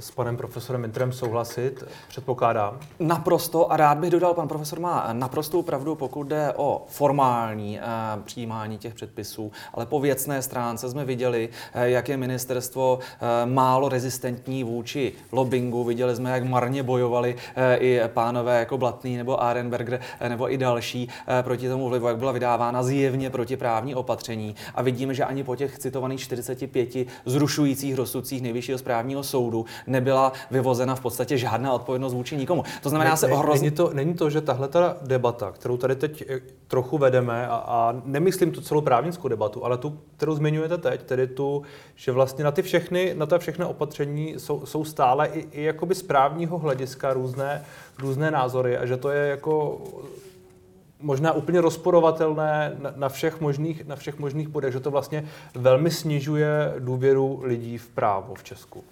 s 0.00 0.10
panem 0.10 0.36
profesorem 0.36 0.80
Mintrem 0.80 1.12
souhlasit, 1.12 1.84
předpokládám. 2.08 2.78
Naprosto 3.00 3.72
a 3.72 3.76
rád 3.76 3.98
bych 3.98 4.10
dodal, 4.10 4.34
pan 4.34 4.48
profesor 4.48 4.80
má 4.80 5.08
naprostou 5.12 5.62
pravdu, 5.62 5.94
pokud 5.94 6.22
jde 6.26 6.52
o 6.56 6.84
formální 6.88 7.78
eh, 7.78 7.82
přijímání 8.24 8.78
těch 8.78 8.94
předpisů, 8.94 9.52
ale 9.74 9.86
po 9.86 10.00
věcné 10.00 10.42
stránce 10.42 10.88
jsme 10.88 11.04
viděli, 11.04 11.48
eh, 11.74 11.90
jak 11.90 12.08
je 12.08 12.16
ministerstvo 12.16 12.98
eh, 13.02 13.46
málo 13.46 13.88
rezistentní 13.88 14.64
vůči 14.64 15.12
lobbingu, 15.32 15.84
viděli 15.84 16.16
jsme, 16.16 16.30
jak 16.30 16.44
marně 16.44 16.82
bojovali 16.82 17.36
eh, 17.56 17.76
i 17.76 18.00
pánové 18.06 18.58
jako 18.58 18.78
Blatný 18.78 19.16
nebo 19.16 19.42
Arenberger 19.42 20.00
eh, 20.20 20.28
nebo 20.28 20.52
i 20.52 20.58
další 20.58 21.08
eh, 21.26 21.42
proti 21.42 21.68
tomu 21.68 21.88
vlivu, 21.88 22.08
jak 22.08 22.16
byla 22.16 22.32
vydávána 22.32 22.82
zjevně 22.82 23.30
protiprávní 23.30 23.94
opatření 23.96 24.54
a 24.74 24.82
vidíme, 24.82 25.14
že 25.14 25.24
ani 25.24 25.44
po 25.44 25.56
těch 25.56 25.78
citovaných 25.78 26.20
45 26.20 26.96
zrušujících 27.26 27.94
rozsudcích 27.94 28.42
nejvyššího 28.42 28.78
správního 28.78 29.22
soudu 29.22 29.64
nebyla 29.86 30.32
vyvozena 30.50 30.94
v 30.94 31.00
podstatě 31.00 31.38
žádná 31.38 31.72
odpovědnost 31.72 32.14
vůči 32.14 32.36
nikomu. 32.36 32.64
To 32.82 32.88
znamená, 32.88 33.10
ne, 33.10 33.16
se 33.16 33.28
ohrozí... 33.28 33.60
Není 33.60 33.76
to, 33.76 33.90
není 33.92 34.14
to, 34.14 34.30
že 34.30 34.40
tahle 34.40 34.68
ta 34.68 34.96
debata, 35.02 35.52
kterou 35.52 35.76
tady 35.76 35.96
teď 35.96 36.24
eh, 36.28 36.40
trochu 36.68 36.98
vedeme, 36.98 37.48
a, 37.48 37.54
a 37.54 37.94
nemyslím 38.04 38.50
tu 38.52 38.60
celou 38.60 38.80
právnickou 38.80 39.28
debatu, 39.28 39.64
ale 39.64 39.78
tu, 39.78 39.98
kterou 40.16 40.34
zmiňujete 40.34 40.78
teď, 40.78 41.02
tedy 41.02 41.26
tu, 41.26 41.62
že 41.94 42.12
vlastně 42.12 42.44
na 42.44 42.50
ty 42.50 42.62
všechny, 42.62 43.14
na 43.14 43.26
ta 43.26 43.38
všechny 43.38 43.64
opatření 43.64 44.34
jsou, 44.38 44.66
jsou 44.66 44.84
stále 44.84 45.26
i, 45.26 45.48
i 45.52 45.62
jakoby 45.62 45.94
z 45.94 46.02
právního 46.02 46.58
hlediska 46.58 47.12
různé, 47.12 47.64
různé 47.98 48.30
názory 48.30 48.78
a 48.78 48.86
že 48.86 48.96
to 48.96 49.10
je 49.10 49.28
jako 49.28 49.80
možná 51.00 51.32
úplně 51.32 51.60
rozporovatelné 51.60 52.76
na, 52.78 52.92
na, 52.96 53.08
všech 53.08 53.40
možných, 53.40 53.86
na 53.86 53.96
všech 53.96 54.18
možných 54.18 54.48
bodech, 54.48 54.72
že 54.72 54.80
to 54.80 54.90
vlastně 54.90 55.24
velmi 55.54 55.90
snižuje 55.90 56.74
důvěru 56.78 57.40
lidí 57.42 57.78
v 57.78 57.88
právo 57.88 58.34
v 58.34 58.42
Česku. 58.42 58.78
Uh, 58.78 58.84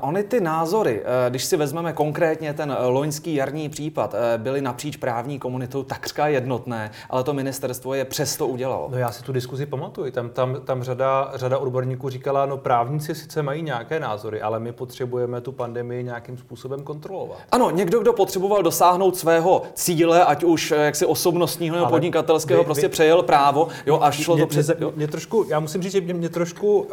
ony 0.00 0.24
ty 0.24 0.40
názory, 0.40 1.00
uh, 1.00 1.06
když 1.28 1.44
si 1.44 1.56
vezmeme 1.56 1.92
konkrétně 1.92 2.54
ten 2.54 2.76
loňský 2.80 3.34
jarní 3.34 3.68
případ, 3.68 4.14
byly 4.36 4.60
napříč 4.60 4.96
právní 4.96 5.38
komunitou 5.38 5.82
takřka 5.82 6.28
jednotné, 6.28 6.90
ale 7.10 7.24
to 7.24 7.32
ministerstvo 7.32 7.94
je 7.94 8.04
přesto 8.04 8.46
udělalo. 8.46 8.88
No 8.92 8.98
já 8.98 9.12
si 9.12 9.22
tu 9.22 9.32
diskuzi 9.32 9.66
pamatuju. 9.66 10.10
Tam, 10.10 10.28
tam, 10.28 10.60
tam 10.64 10.82
řada, 10.82 11.32
řada 11.34 11.58
odborníků 11.58 12.08
říkala, 12.08 12.46
no 12.46 12.56
právníci 12.56 13.14
sice 13.14 13.42
mají 13.42 13.62
nějaké 13.62 14.00
názory, 14.00 14.42
ale 14.42 14.60
my 14.60 14.72
potřebujeme 14.72 15.40
tu 15.40 15.52
pandemii 15.52 16.04
nějakým 16.04 16.38
způsobem 16.38 16.82
kontrolovat. 16.82 17.38
Ano, 17.52 17.70
někdo, 17.70 18.00
kdo 18.00 18.12
potřeboval 18.12 18.62
dosáhnout 18.62 19.16
svého 19.16 19.62
cíle, 19.74 20.24
ať 20.24 20.44
už 20.44 20.70
jaksi 20.70 21.06
osobnost 21.06 21.49
živnostního 21.50 21.76
nebo 21.76 21.90
podnikatelského 21.90 22.62
vy, 22.62 22.64
prostě 22.64 22.88
vy, 22.88 22.92
přejel 22.92 23.22
právo. 23.22 23.68
Jo, 23.86 23.98
a 24.02 24.10
šlo 24.10 24.34
mě, 24.34 24.42
to 24.42 24.46
přes... 24.46 24.70
Mě, 24.78 24.86
mě 24.96 25.08
trošku, 25.08 25.46
já 25.48 25.60
musím 25.60 25.82
říct, 25.82 25.92
že 25.92 26.00
mě, 26.00 26.14
mě 26.14 26.28
trošku... 26.28 26.80
Uh, 26.80 26.88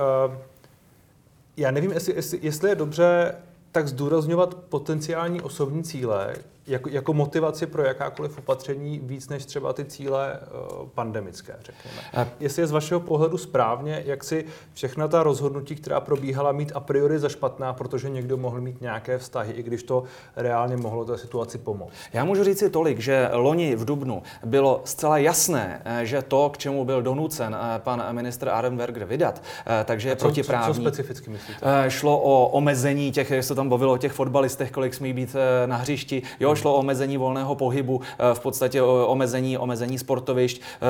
já 1.58 1.72
nevím, 1.72 1.92
jestli, 1.92 2.16
jestli, 2.16 2.40
jestli 2.42 2.70
je 2.70 2.76
dobře 2.76 3.36
tak 3.72 3.88
zdůrazňovat 3.88 4.56
potenciální 4.56 5.42
osobní 5.42 5.84
cíle, 5.84 6.36
jako, 6.68 6.90
jako 6.90 7.14
motivaci 7.14 7.66
pro 7.66 7.84
jakákoliv 7.84 8.38
opatření 8.38 9.00
víc 9.04 9.30
než 9.30 9.46
třeba 9.46 9.74
ty 9.74 9.86
cíle 9.86 10.40
uh, 10.82 10.88
pandemické, 10.88 11.56
řekněme. 11.60 11.98
A... 12.14 12.28
Jestli 12.40 12.62
je 12.62 12.68
z 12.68 12.72
vašeho 12.72 13.00
pohledu 13.00 13.38
správně, 13.38 14.04
jak 14.06 14.24
si 14.24 14.46
všechna 14.74 15.08
ta 15.08 15.24
rozhodnutí, 15.24 15.76
která 15.76 16.00
probíhala, 16.00 16.52
mít 16.52 16.72
a 16.76 16.80
priori 16.80 17.20
za 17.20 17.30
špatná, 17.30 17.74
protože 17.74 18.10
někdo 18.10 18.38
mohl 18.38 18.62
mít 18.62 18.82
nějaké 18.82 19.18
vztahy, 19.18 19.54
i 19.54 19.64
když 19.64 19.84
to 19.84 20.04
reálně 20.36 20.78
mohlo 20.78 21.06
té 21.06 21.18
situaci 21.18 21.58
pomoct. 21.58 21.92
Já 22.14 22.26
můžu 22.26 22.44
říct 22.44 22.60
si 22.60 22.70
tolik, 22.70 23.00
že 23.00 23.30
loni 23.34 23.76
v 23.76 23.86
Dubnu 23.86 24.24
bylo 24.46 24.82
zcela 24.86 25.18
jasné, 25.18 25.82
eh, 25.86 26.06
že 26.06 26.22
to, 26.22 26.50
k 26.50 26.58
čemu 26.58 26.86
byl 26.86 27.02
donucen 27.02 27.58
eh, 27.60 27.80
pan 27.80 28.04
ministr 28.12 28.50
Arenberger 28.50 29.06
vydat, 29.06 29.44
takže 29.86 30.10
je 30.10 30.16
protiprávní. 30.16 30.74
Co, 30.74 30.74
co 30.74 30.82
specificky 30.82 31.30
myslíte? 31.30 31.86
Šlo 31.88 32.20
o 32.20 32.48
omezení 32.48 33.12
těch, 33.12 33.32
jak 33.32 33.44
se 33.44 33.56
tam 33.56 33.70
bavilo 33.70 33.94
o 33.94 33.98
těch 33.98 34.12
fotbalistech, 34.12 34.72
kolik 34.72 34.94
smí 34.94 35.14
být 35.14 35.36
na 35.66 35.78
hřišti. 35.78 36.22
Jo, 36.40 36.56
šlo 36.58 36.74
o 36.74 36.78
omezení 36.78 37.18
volného 37.18 37.56
pohybu, 37.56 38.02
eh, 38.02 38.34
v 38.34 38.40
podstatě 38.40 38.82
omezení, 38.82 39.58
omezení 39.58 40.00
sportovišť, 40.00 40.62
eh, 40.62 40.86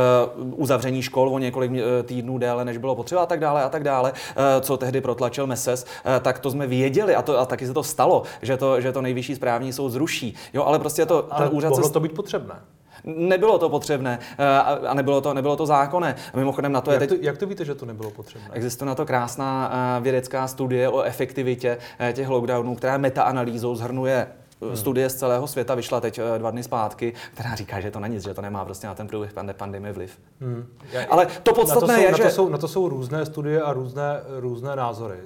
uzavření 0.56 1.02
škol 1.02 1.30
o 1.30 1.40
několik 1.40 1.72
eh, 1.72 2.04
týdnů 2.04 2.38
déle, 2.38 2.66
než 2.66 2.78
bylo 2.78 2.96
potřeba 2.96 3.24
a 3.24 3.26
tak 3.26 3.40
dále 3.40 3.64
a 3.64 3.70
tak 3.70 3.84
dále, 3.84 4.14
co 4.62 4.78
tehdy 4.78 5.02
protlačil 5.02 5.48
MESES, 5.48 5.86
tak 6.22 6.40
to 6.40 6.52
jsme 6.52 6.68
věděli 6.68 7.16
a, 7.16 7.22
to, 7.22 7.40
a 7.40 7.46
taky 7.46 7.68
se 7.68 7.74
to 7.74 7.84
stalo, 7.84 8.24
že 8.42 8.58
to, 8.58 8.82
že 8.82 8.92
to 8.92 9.02
nejvyšší 9.02 9.36
správní 9.36 9.74
soud 9.74 9.90
zruší. 9.90 10.36
Jo, 10.54 10.64
ale 10.64 10.80
prostě 10.80 11.06
to, 11.06 11.28
ale 11.30 11.48
ten 11.48 11.58
úřad 11.58 11.70
mohlo 11.70 11.88
se... 11.88 11.94
to 11.94 12.00
být 12.00 12.12
potřebné. 12.12 12.56
Nebylo 13.04 13.58
to 13.60 13.70
potřebné 13.70 14.20
a 14.88 14.94
nebylo 14.94 15.22
to, 15.22 15.34
nebylo 15.34 15.56
to 15.56 15.66
zákonné. 15.66 16.16
Mimochodem 16.36 16.72
na 16.72 16.82
to 16.82 16.92
jak 16.92 17.02
je 17.02 17.08
teď... 17.08 17.20
To, 17.20 17.26
jak 17.26 17.38
to 17.38 17.48
víte, 17.48 17.66
že 17.66 17.76
to 17.76 17.86
nebylo 17.86 18.12
potřebné? 18.12 18.50
Existuje 18.54 18.88
na 18.88 18.96
to 18.96 19.06
krásná 19.06 19.72
vědecká 20.00 20.48
studie 20.48 20.90
o 20.90 21.02
efektivitě 21.02 21.78
těch 22.14 22.30
lockdownů, 22.30 22.76
která 22.76 22.98
metaanalýzou 22.98 23.76
zhrnuje 23.76 24.28
Hmm. 24.62 24.78
Studie 24.78 25.10
z 25.10 25.16
celého 25.16 25.48
světa 25.48 25.76
vyšla 25.76 26.02
teď 26.02 26.20
eh, 26.20 26.40
dva 26.40 26.52
dny 26.52 26.64
zpátky, 26.64 27.14
která 27.34 27.56
říká, 27.56 27.80
že 27.80 27.92
to 27.92 28.00
není 28.00 28.16
nic, 28.16 28.24
že 28.24 28.34
to 28.34 28.42
nemá 28.42 28.66
prostě 28.66 28.88
na 28.88 28.96
ten 28.96 29.08
průběh 29.08 29.34
pandemie 29.54 29.94
vliv. 29.94 30.20
Hmm. 30.42 30.66
Já, 30.92 31.06
Ale 31.10 31.28
to 31.44 31.54
podstatné 31.54 31.88
na 31.88 31.94
to 31.94 31.96
jsou, 31.96 32.06
je, 32.06 32.12
na 32.12 32.18
že... 32.18 32.24
To 32.24 32.30
jsou, 32.30 32.50
na 32.50 32.58
to 32.58 32.68
jsou 32.68 32.90
různé 32.90 33.26
studie 33.26 33.62
a 33.62 33.74
různé, 33.74 34.22
různé 34.40 34.76
názory. 34.76 35.18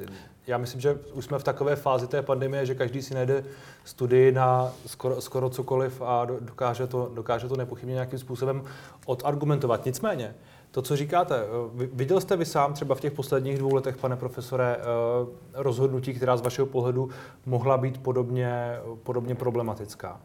Já 0.48 0.58
myslím, 0.58 0.82
že 0.82 1.00
už 1.14 1.26
jsme 1.26 1.40
v 1.40 1.44
takové 1.44 1.76
fázi 1.76 2.08
té 2.08 2.22
pandemie, 2.22 2.66
že 2.66 2.76
každý 2.76 3.02
si 3.02 3.14
najde 3.14 3.44
studii 3.86 4.32
na 4.32 4.72
skoro, 4.86 5.22
skoro 5.22 5.50
cokoliv 5.50 6.02
a 6.02 6.28
dokáže 6.40 6.88
to, 6.88 7.12
dokáže 7.14 7.48
to 7.48 7.56
nepochybně 7.56 7.94
nějakým 7.94 8.20
způsobem 8.20 8.64
odargumentovat. 9.06 9.86
Nicméně, 9.86 10.36
to, 10.72 10.82
co 10.82 10.96
říkáte, 10.96 11.36
eh, 11.36 11.88
viděl 11.94 12.22
jste 12.22 12.36
vy 12.36 12.46
sám 12.46 12.74
třeba 12.74 12.96
v 12.96 13.00
těch 13.00 13.14
posledních 13.14 13.58
dvou 13.58 13.76
letech, 13.76 13.98
pane 13.98 14.16
profesore, 14.16 14.78
eh, 14.80 14.84
rozhodnutí, 15.54 16.14
která 16.14 16.38
z 16.38 16.42
vašeho 16.42 16.66
pohledu 16.66 17.10
mohla 17.46 17.78
být 17.78 18.04
podobně, 18.04 18.78
podobně 19.04 19.36
problematická? 19.36 20.20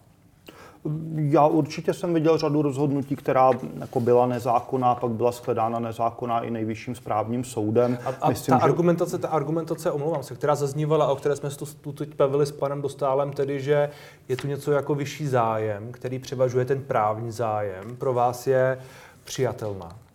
Já 1.16 1.46
určitě 1.46 1.94
jsem 1.94 2.14
viděl 2.14 2.38
řadu 2.38 2.62
rozhodnutí, 2.62 3.16
která 3.16 3.50
jako 3.80 4.00
byla 4.00 4.26
nezákonná, 4.26 4.94
pak 4.94 5.10
byla 5.10 5.32
shledána 5.32 5.78
nezákonná 5.78 6.40
i 6.40 6.50
nejvyšším 6.50 6.94
správním 6.94 7.44
soudem. 7.44 7.98
A, 8.04 8.14
a 8.20 8.28
Myslím, 8.28 8.52
ta, 8.52 8.58
že... 8.58 8.64
argumentace, 8.64 9.18
ta 9.18 9.28
argumentace, 9.28 9.90
omlouvám 9.90 10.22
se, 10.22 10.34
která 10.34 10.54
zaznívala, 10.54 11.06
o 11.06 11.16
které 11.16 11.36
jsme 11.36 11.50
se 11.50 11.74
tu 11.80 11.92
teď 11.92 12.16
bavili 12.16 12.46
s 12.46 12.52
panem 12.52 12.82
Dostálem, 12.82 13.32
tedy, 13.32 13.60
že 13.60 13.90
je 14.28 14.36
tu 14.36 14.48
něco 14.48 14.72
jako 14.72 14.94
vyšší 14.94 15.26
zájem, 15.26 15.92
který 15.92 16.18
převažuje 16.18 16.64
ten 16.64 16.80
právní 16.82 17.32
zájem, 17.32 17.96
pro 17.96 18.14
vás 18.14 18.46
je 18.46 18.78
přijatelná. 19.24 20.05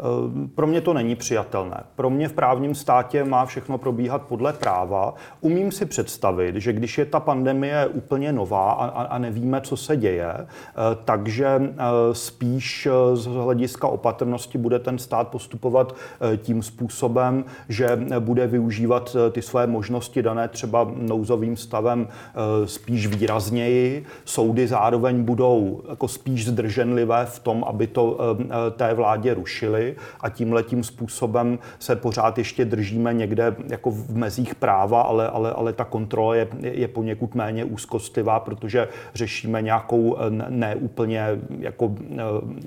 Ehm, 0.00 0.48
pro 0.54 0.66
mě 0.66 0.80
to 0.80 0.94
není 0.94 1.16
přijatelné. 1.16 1.84
Pro 1.96 2.10
mě 2.10 2.28
v 2.28 2.32
právním 2.32 2.74
státě 2.74 3.24
má 3.24 3.46
všechno 3.46 3.78
probíhat 3.78 4.22
podle 4.22 4.52
práva. 4.52 5.14
Umím 5.40 5.72
si 5.72 5.86
představit, 5.86 6.56
že 6.56 6.72
když 6.72 6.98
je 6.98 7.04
ta 7.04 7.20
pandemie 7.20 7.86
úplně 7.86 8.32
nová 8.32 8.72
a, 8.72 9.02
a 9.02 9.18
nevíme, 9.18 9.60
co 9.60 9.76
se 9.76 9.96
děje, 9.96 10.32
eh, 10.34 10.46
takže 11.04 11.46
eh, 11.46 11.74
spíš 12.12 12.86
eh, 12.86 13.16
z 13.16 13.26
hlediska 13.26 13.88
opatrnosti 13.88 14.58
bude 14.58 14.78
ten 14.78 14.98
stát 14.98 15.28
postupovat 15.28 15.96
tím 16.36 16.62
způsobem, 16.62 17.44
že 17.68 17.98
bude 18.18 18.46
využívat 18.46 19.16
ty 19.32 19.42
své 19.42 19.66
možnosti 19.66 20.22
dané 20.22 20.48
třeba 20.48 20.90
nouzovým 20.96 21.56
stavem 21.56 22.08
spíš 22.64 23.06
výrazněji. 23.06 24.04
Soudy 24.24 24.68
zároveň 24.68 25.22
budou 25.22 25.82
jako 25.88 26.08
spíš 26.08 26.46
zdrženlivé 26.46 27.26
v 27.26 27.38
tom, 27.38 27.64
aby 27.64 27.86
to 27.86 28.18
té 28.76 28.94
vládě 28.94 29.34
rušili 29.34 29.85
a 30.20 30.28
tím 30.28 30.52
letím 30.52 30.84
způsobem 30.84 31.58
se 31.78 31.96
pořád 31.96 32.38
ještě 32.38 32.64
držíme 32.64 33.14
někde 33.14 33.56
jako 33.68 33.90
v 33.90 34.16
mezích 34.16 34.54
práva, 34.54 35.02
ale, 35.02 35.28
ale, 35.28 35.52
ale 35.52 35.72
ta 35.72 35.84
kontrola 35.84 36.34
je, 36.34 36.48
je 36.60 36.88
poněkud 36.88 37.34
méně 37.34 37.64
úzkostlivá, 37.64 38.40
protože 38.40 38.88
řešíme 39.14 39.62
nějakou 39.62 40.16
neúplně 40.48 41.26
jako 41.58 41.94
eh, 42.00 42.16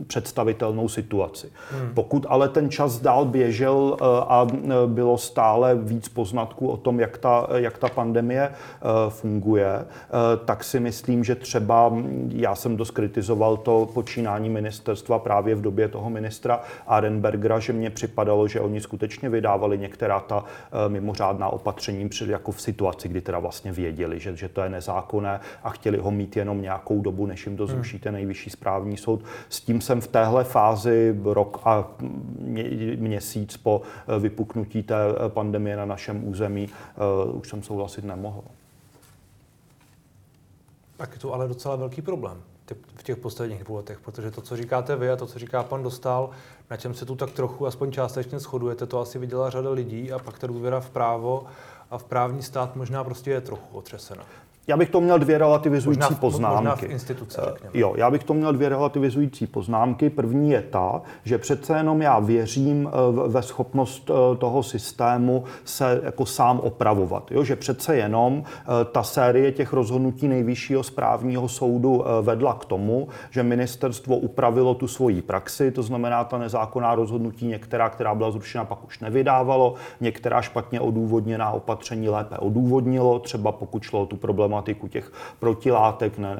představitelnou 0.08 0.88
situaci. 0.88 1.52
Hmm. 1.72 1.90
Pokud 1.94 2.26
ale 2.30 2.50
ten 2.50 2.70
čas 2.70 3.00
dál 3.00 3.26
běžel 3.26 3.98
eh, 4.02 4.06
a 4.06 4.48
eh, 4.52 4.68
bylo 4.88 5.18
stále 5.18 5.76
víc 5.76 6.10
poznatků 6.10 6.68
o 6.68 6.78
tom, 6.78 7.00
jak 7.00 7.18
ta, 7.18 7.48
jak 7.56 7.78
ta 7.78 7.90
pandemie 7.90 8.52
funguje, 9.10 9.86
tak 10.46 10.64
si 10.64 10.80
myslím, 10.80 11.24
že 11.24 11.36
třeba 11.36 11.94
já 12.30 12.56
jsem 12.56 12.78
dost 12.78 12.92
kritizoval 12.92 13.58
to 13.58 13.90
počínání 13.94 14.50
ministerstva 14.50 15.20
právě 15.20 15.56
v 15.56 15.62
době 15.62 15.88
toho 15.88 16.10
ministra 16.10 16.62
Arena 16.88 17.09
Arenbergera, 17.10 17.60
že 17.60 17.74
mně 17.74 17.90
připadalo, 17.90 18.48
že 18.48 18.60
oni 18.60 18.82
skutečně 18.82 19.30
vydávali 19.30 19.78
některá 19.78 20.20
ta 20.20 20.44
eh, 20.46 20.90
mimořádná 20.90 21.50
opatření 21.50 22.10
před, 22.10 22.30
jako 22.30 22.52
v 22.52 22.62
situaci, 22.62 23.08
kdy 23.08 23.22
teda 23.22 23.40
vlastně 23.40 23.72
věděli, 23.72 24.20
že, 24.20 24.36
že 24.36 24.50
to 24.50 24.62
je 24.62 24.70
nezákonné 24.70 25.40
a 25.64 25.70
chtěli 25.70 25.98
ho 25.98 26.12
mít 26.12 26.38
jenom 26.38 26.62
nějakou 26.62 27.02
dobu, 27.02 27.26
než 27.26 27.46
jim 27.46 27.58
to 27.58 27.66
hmm. 27.66 27.76
zruší 27.76 28.00
ten 28.00 28.14
nejvyšší 28.14 28.50
správní 28.50 28.98
soud. 28.98 29.24
S 29.50 29.62
tím 29.62 29.82
jsem 29.82 30.02
v 30.02 30.08
téhle 30.08 30.44
fázi 30.44 31.20
rok 31.24 31.62
a 31.66 31.88
mě, 32.40 32.64
měsíc 32.96 33.58
po 33.58 33.82
eh, 34.08 34.20
vypuknutí 34.20 34.84
té 34.84 34.96
eh, 34.96 35.30
pandemie 35.30 35.76
na 35.76 35.86
našem 35.86 36.28
území 36.28 36.70
už 37.34 37.50
jsem 37.50 37.64
souhlasit 37.64 38.06
nemohl. 38.06 38.44
Tak 40.98 41.14
je 41.14 41.20
to 41.20 41.34
ale 41.34 41.48
docela 41.48 41.76
velký 41.76 42.02
problém 42.02 42.38
v 42.96 43.04
těch 43.04 43.18
posledních 43.18 43.64
dvou 43.64 43.76
letech, 43.76 44.00
protože 44.00 44.32
to, 44.32 44.42
co 44.42 44.58
říkáte 44.58 44.96
vy 44.96 45.12
a 45.12 45.16
to, 45.16 45.28
co 45.28 45.40
říká 45.40 45.64
pan 45.64 45.84
Dostal, 45.84 46.30
na 46.70 46.78
čem 46.78 46.94
se 46.94 47.06
tu 47.06 47.16
tak 47.16 47.32
trochu, 47.32 47.68
aspoň 47.68 47.92
částečně 47.92 48.40
shodujete, 48.40 48.86
to 48.86 49.00
asi 49.00 49.20
viděla 49.20 49.50
řada 49.50 49.70
lidí 49.70 50.12
a 50.12 50.20
pak 50.20 50.40
ta 50.40 50.48
důvěra 50.48 50.80
v 50.80 50.90
právo 50.90 51.46
a 51.90 51.98
v 51.98 52.04
právní 52.04 52.44
stát 52.44 52.76
možná 52.76 53.04
prostě 53.04 53.32
je 53.32 53.42
trochu 53.42 53.78
otřesena. 53.78 54.24
Já 54.70 54.78
bych 54.78 54.90
to 54.90 55.02
měl 55.02 55.20
dvě 55.20 55.38
relativizující 55.38 56.00
možná 56.00 56.16
v, 56.16 56.20
poznámky. 56.20 56.56
Možná 56.56 56.76
v 56.76 56.84
instituce, 56.84 57.42
eh, 57.42 57.52
řekněme. 57.52 57.72
Jo, 57.74 57.94
já 57.98 58.12
bych 58.12 58.24
to 58.24 58.34
měl 58.34 58.54
dvě 58.54 58.70
relativizující 58.70 59.48
poznámky. 59.48 60.10
První 60.10 60.52
je 60.52 60.62
ta, 60.62 61.02
že 61.24 61.38
přece 61.38 61.78
jenom 61.78 62.02
já 62.02 62.20
věřím 62.20 62.90
eh, 62.90 63.28
ve 63.28 63.42
schopnost 63.42 64.10
eh, 64.10 64.38
toho 64.38 64.64
systému 64.64 65.44
se 65.64 66.02
jako 66.04 66.26
sám 66.26 66.60
opravovat. 66.60 67.32
Jo, 67.32 67.44
že 67.44 67.56
přece 67.56 67.96
jenom 67.96 68.44
ta 68.92 69.04
série 69.04 69.52
těch 69.52 69.74
rozhodnutí 69.74 70.28
nejvyššího 70.28 70.84
správního 70.84 71.48
soudu 71.48 72.04
vedla 72.22 72.54
k 72.54 72.66
tomu, 72.66 73.08
že 73.30 73.44
ministerstvo 73.44 74.18
upravilo 74.18 74.76
tu 74.76 74.88
svoji 74.88 75.22
praxi, 75.22 75.72
to 75.72 75.84
znamená 75.84 76.24
ta 76.24 76.38
nezákonná 76.38 76.96
rozhodnutí 76.96 77.48
některá, 77.48 77.90
která 77.90 78.16
byla 78.16 78.32
zrušena, 78.32 78.66
pak 78.66 78.86
už 78.86 79.00
nevydávalo, 79.00 79.74
některá 80.02 80.42
špatně 80.42 80.82
odůvodněná 80.82 81.52
opatření 81.52 82.10
lépe 82.10 82.38
odůvodnilo, 82.38 83.20
třeba 83.20 83.52
pokud 83.52 83.84
šlo 83.84 84.02
o 84.02 84.06
tu 84.06 84.18
problematiku 84.18 84.59
problematiku 84.60 84.88
těch 84.88 85.12
protilátek 85.40 86.18
ne, 86.18 86.36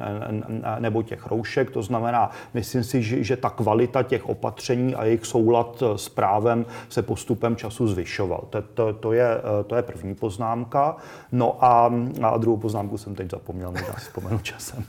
ne, 0.48 0.76
nebo 0.78 1.02
těch 1.02 1.26
roušek. 1.26 1.70
To 1.70 1.82
znamená, 1.82 2.30
myslím 2.54 2.84
si, 2.84 3.02
že, 3.02 3.24
že 3.24 3.36
ta 3.36 3.50
kvalita 3.50 4.02
těch 4.02 4.28
opatření 4.28 4.94
a 4.94 5.04
jejich 5.04 5.26
soulad 5.26 5.82
s 5.96 6.08
právem 6.08 6.66
se 6.88 7.02
postupem 7.02 7.56
času 7.56 7.88
zvyšoval. 7.88 8.44
To, 8.50 8.62
to, 8.62 8.92
to, 8.92 9.12
je, 9.12 9.28
to 9.66 9.76
je 9.76 9.82
první 9.82 10.14
poznámka. 10.14 10.96
No 11.32 11.64
a, 11.64 11.92
a 12.22 12.36
druhou 12.38 12.56
poznámku 12.56 12.98
jsem 12.98 13.14
teď 13.14 13.30
zapomněl, 13.30 13.70
možná 13.70 13.94
si 13.94 14.00
vzpomenu 14.00 14.38
časem. 14.38 14.84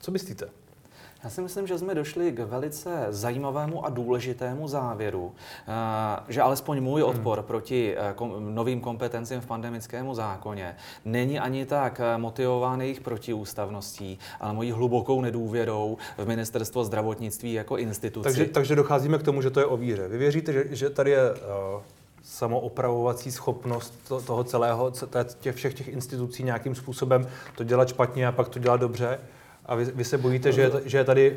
Co 0.00 0.10
myslíte? 0.10 0.63
Já 1.24 1.30
si 1.30 1.40
myslím, 1.40 1.66
že 1.66 1.78
jsme 1.78 1.94
došli 1.94 2.32
k 2.32 2.38
velice 2.38 3.06
zajímavému 3.08 3.86
a 3.86 3.90
důležitému 3.90 4.68
závěru, 4.68 5.32
eh, 5.68 5.72
že 6.28 6.42
alespoň 6.42 6.80
můj 6.80 7.00
hmm. 7.00 7.10
odpor 7.10 7.38
hmm. 7.38 7.46
proti 7.46 7.96
eh, 7.96 8.14
novým 8.38 8.80
kompetencím 8.80 9.40
v 9.40 9.46
pandemickému 9.46 10.14
zákoně 10.14 10.76
není 11.04 11.38
ani 11.38 11.66
tak 11.66 12.00
eh, 12.00 12.18
motivován 12.18 12.80
jejich 12.80 13.00
protiústavností, 13.00 14.18
ale 14.40 14.52
mojí 14.52 14.72
hlubokou 14.72 15.20
nedůvěrou 15.20 15.98
v 16.18 16.26
ministerstvo 16.26 16.84
zdravotnictví 16.84 17.52
jako 17.52 17.76
instituci. 17.76 18.24
Takže, 18.24 18.44
takže 18.44 18.76
docházíme 18.76 19.18
k 19.18 19.22
tomu, 19.22 19.42
že 19.42 19.50
to 19.50 19.60
je 19.60 19.66
o 19.66 19.76
víře. 19.76 20.08
Vy 20.08 20.18
věříte, 20.18 20.52
že, 20.52 20.64
že 20.70 20.90
tady 20.90 21.10
je 21.10 21.32
uh, 21.32 21.38
samoopravovací 22.22 23.32
schopnost 23.32 23.94
to, 24.08 24.20
toho 24.20 24.44
celého, 24.44 24.92
těch 25.40 25.56
všech 25.56 25.74
těch 25.74 25.88
institucí 25.88 26.42
nějakým 26.42 26.74
způsobem 26.74 27.26
to 27.56 27.64
dělat 27.64 27.88
špatně 27.88 28.26
a 28.26 28.32
pak 28.32 28.48
to 28.48 28.58
dělat 28.58 28.80
dobře? 28.80 29.18
A 29.66 29.74
vy, 29.74 29.84
vy 29.84 30.04
se 30.04 30.18
bojíte, 30.18 30.52
že 30.52 30.60
je, 30.60 30.70
že 30.84 30.98
je 30.98 31.04
tady, 31.04 31.36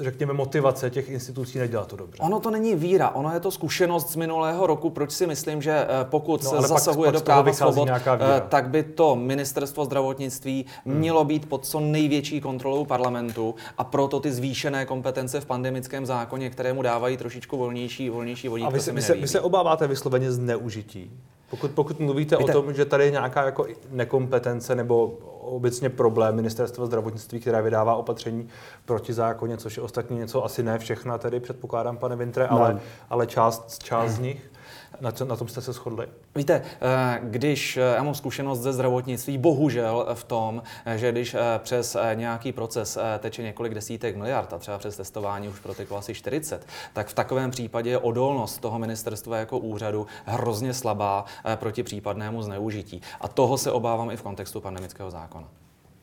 řekněme, 0.00 0.32
motivace 0.32 0.90
těch 0.90 1.08
institucí 1.08 1.58
nedělat 1.58 1.88
to 1.88 1.96
dobře? 1.96 2.22
Ono 2.22 2.40
to 2.40 2.50
není 2.50 2.74
víra, 2.74 3.10
ono 3.10 3.34
je 3.34 3.40
to 3.40 3.50
zkušenost 3.50 4.10
z 4.10 4.16
minulého 4.16 4.66
roku. 4.66 4.90
Proč 4.90 5.12
si 5.12 5.26
myslím, 5.26 5.62
že 5.62 5.72
eh, 5.72 5.86
pokud 6.02 6.44
no, 6.44 6.50
se 6.50 6.68
zasahuje 6.68 7.06
pak, 7.06 7.14
do 7.14 7.20
práva 7.20 7.52
svobod, 7.52 7.88
eh, 7.88 8.42
tak 8.48 8.68
by 8.68 8.82
to 8.82 9.16
ministerstvo 9.16 9.84
zdravotnictví 9.84 10.66
hmm. 10.84 10.96
mělo 10.96 11.24
být 11.24 11.48
pod 11.48 11.66
co 11.66 11.80
největší 11.80 12.40
kontrolou 12.40 12.84
parlamentu 12.84 13.54
a 13.78 13.84
proto 13.84 14.20
ty 14.20 14.32
zvýšené 14.32 14.86
kompetence 14.86 15.40
v 15.40 15.46
pandemickém 15.46 16.06
zákoně, 16.06 16.50
kterému 16.50 16.82
dávají 16.82 17.16
trošičku 17.16 17.56
volnější, 17.56 18.10
volnější 18.10 18.48
vodík. 18.48 18.66
A 18.66 18.70
vy 18.70 18.80
se, 18.80 18.92
vy, 18.92 19.02
se, 19.02 19.14
vy 19.14 19.28
se 19.28 19.40
obáváte 19.40 19.86
vysloveně 19.86 20.32
zneužití? 20.32 21.10
Pokud, 21.52 21.70
pokud 21.70 22.00
mluvíte 22.00 22.36
Víte, 22.36 22.54
o 22.54 22.62
tom, 22.62 22.74
že 22.74 22.84
tady 22.84 23.04
je 23.04 23.10
nějaká 23.10 23.44
jako 23.44 23.66
nekompetence 23.90 24.74
nebo 24.74 25.06
obecně 25.40 25.90
problém 25.90 26.36
ministerstva 26.36 26.86
zdravotnictví, 26.86 27.40
které 27.40 27.62
vydává 27.62 27.94
opatření 27.94 28.48
proti 28.84 29.12
zákoně, 29.12 29.56
což 29.56 29.76
je 29.76 29.82
ostatně 29.82 30.16
něco, 30.16 30.44
asi 30.44 30.62
ne 30.62 30.78
všechna, 30.78 31.18
tedy 31.18 31.40
předpokládám, 31.40 31.96
pane 31.96 32.16
Vintre, 32.16 32.46
ale, 32.46 32.80
ale 33.10 33.26
část, 33.26 33.82
část 33.82 34.10
z 34.10 34.18
nich. 34.18 34.51
Na, 35.00 35.12
co, 35.12 35.24
na 35.24 35.36
tom 35.36 35.48
jste 35.48 35.60
se 35.60 35.72
shodli? 35.72 36.06
Víte, 36.34 36.62
eh, 36.80 37.20
když 37.22 37.76
eh, 37.76 37.80
já 37.80 38.02
mám 38.02 38.14
zkušenost 38.14 38.60
ze 38.60 38.72
zdravotnictví, 38.72 39.38
bohužel 39.38 40.06
v 40.14 40.24
tom, 40.24 40.62
eh, 40.84 40.98
že 40.98 41.12
když 41.12 41.36
přes 41.58 41.96
nějaký 42.14 42.52
proces 42.52 42.98
teče 43.18 43.42
několik 43.42 43.74
desítek 43.74 44.16
miliard 44.16 44.52
a 44.52 44.58
třeba 44.58 44.78
přes 44.78 44.96
testování 44.96 45.48
už 45.48 45.60
proteklo 45.60 45.96
asi 45.96 46.14
40, 46.14 46.66
tak 46.92 47.06
v 47.06 47.14
takovém 47.14 47.50
případě 47.50 47.90
je 47.90 47.98
odolnost 47.98 48.58
toho 48.58 48.78
ministerstva 48.78 49.36
jako 49.36 49.58
úřadu 49.58 50.06
hrozně 50.24 50.74
slabá 50.74 51.24
proti 51.56 51.82
případnému 51.82 52.42
zneužití. 52.42 53.02
A 53.20 53.28
toho 53.28 53.58
se 53.58 53.72
obávám 53.72 54.10
i 54.10 54.16
v 54.16 54.22
kontextu 54.22 54.60
pandemického 54.60 55.10
zákona. 55.10 55.48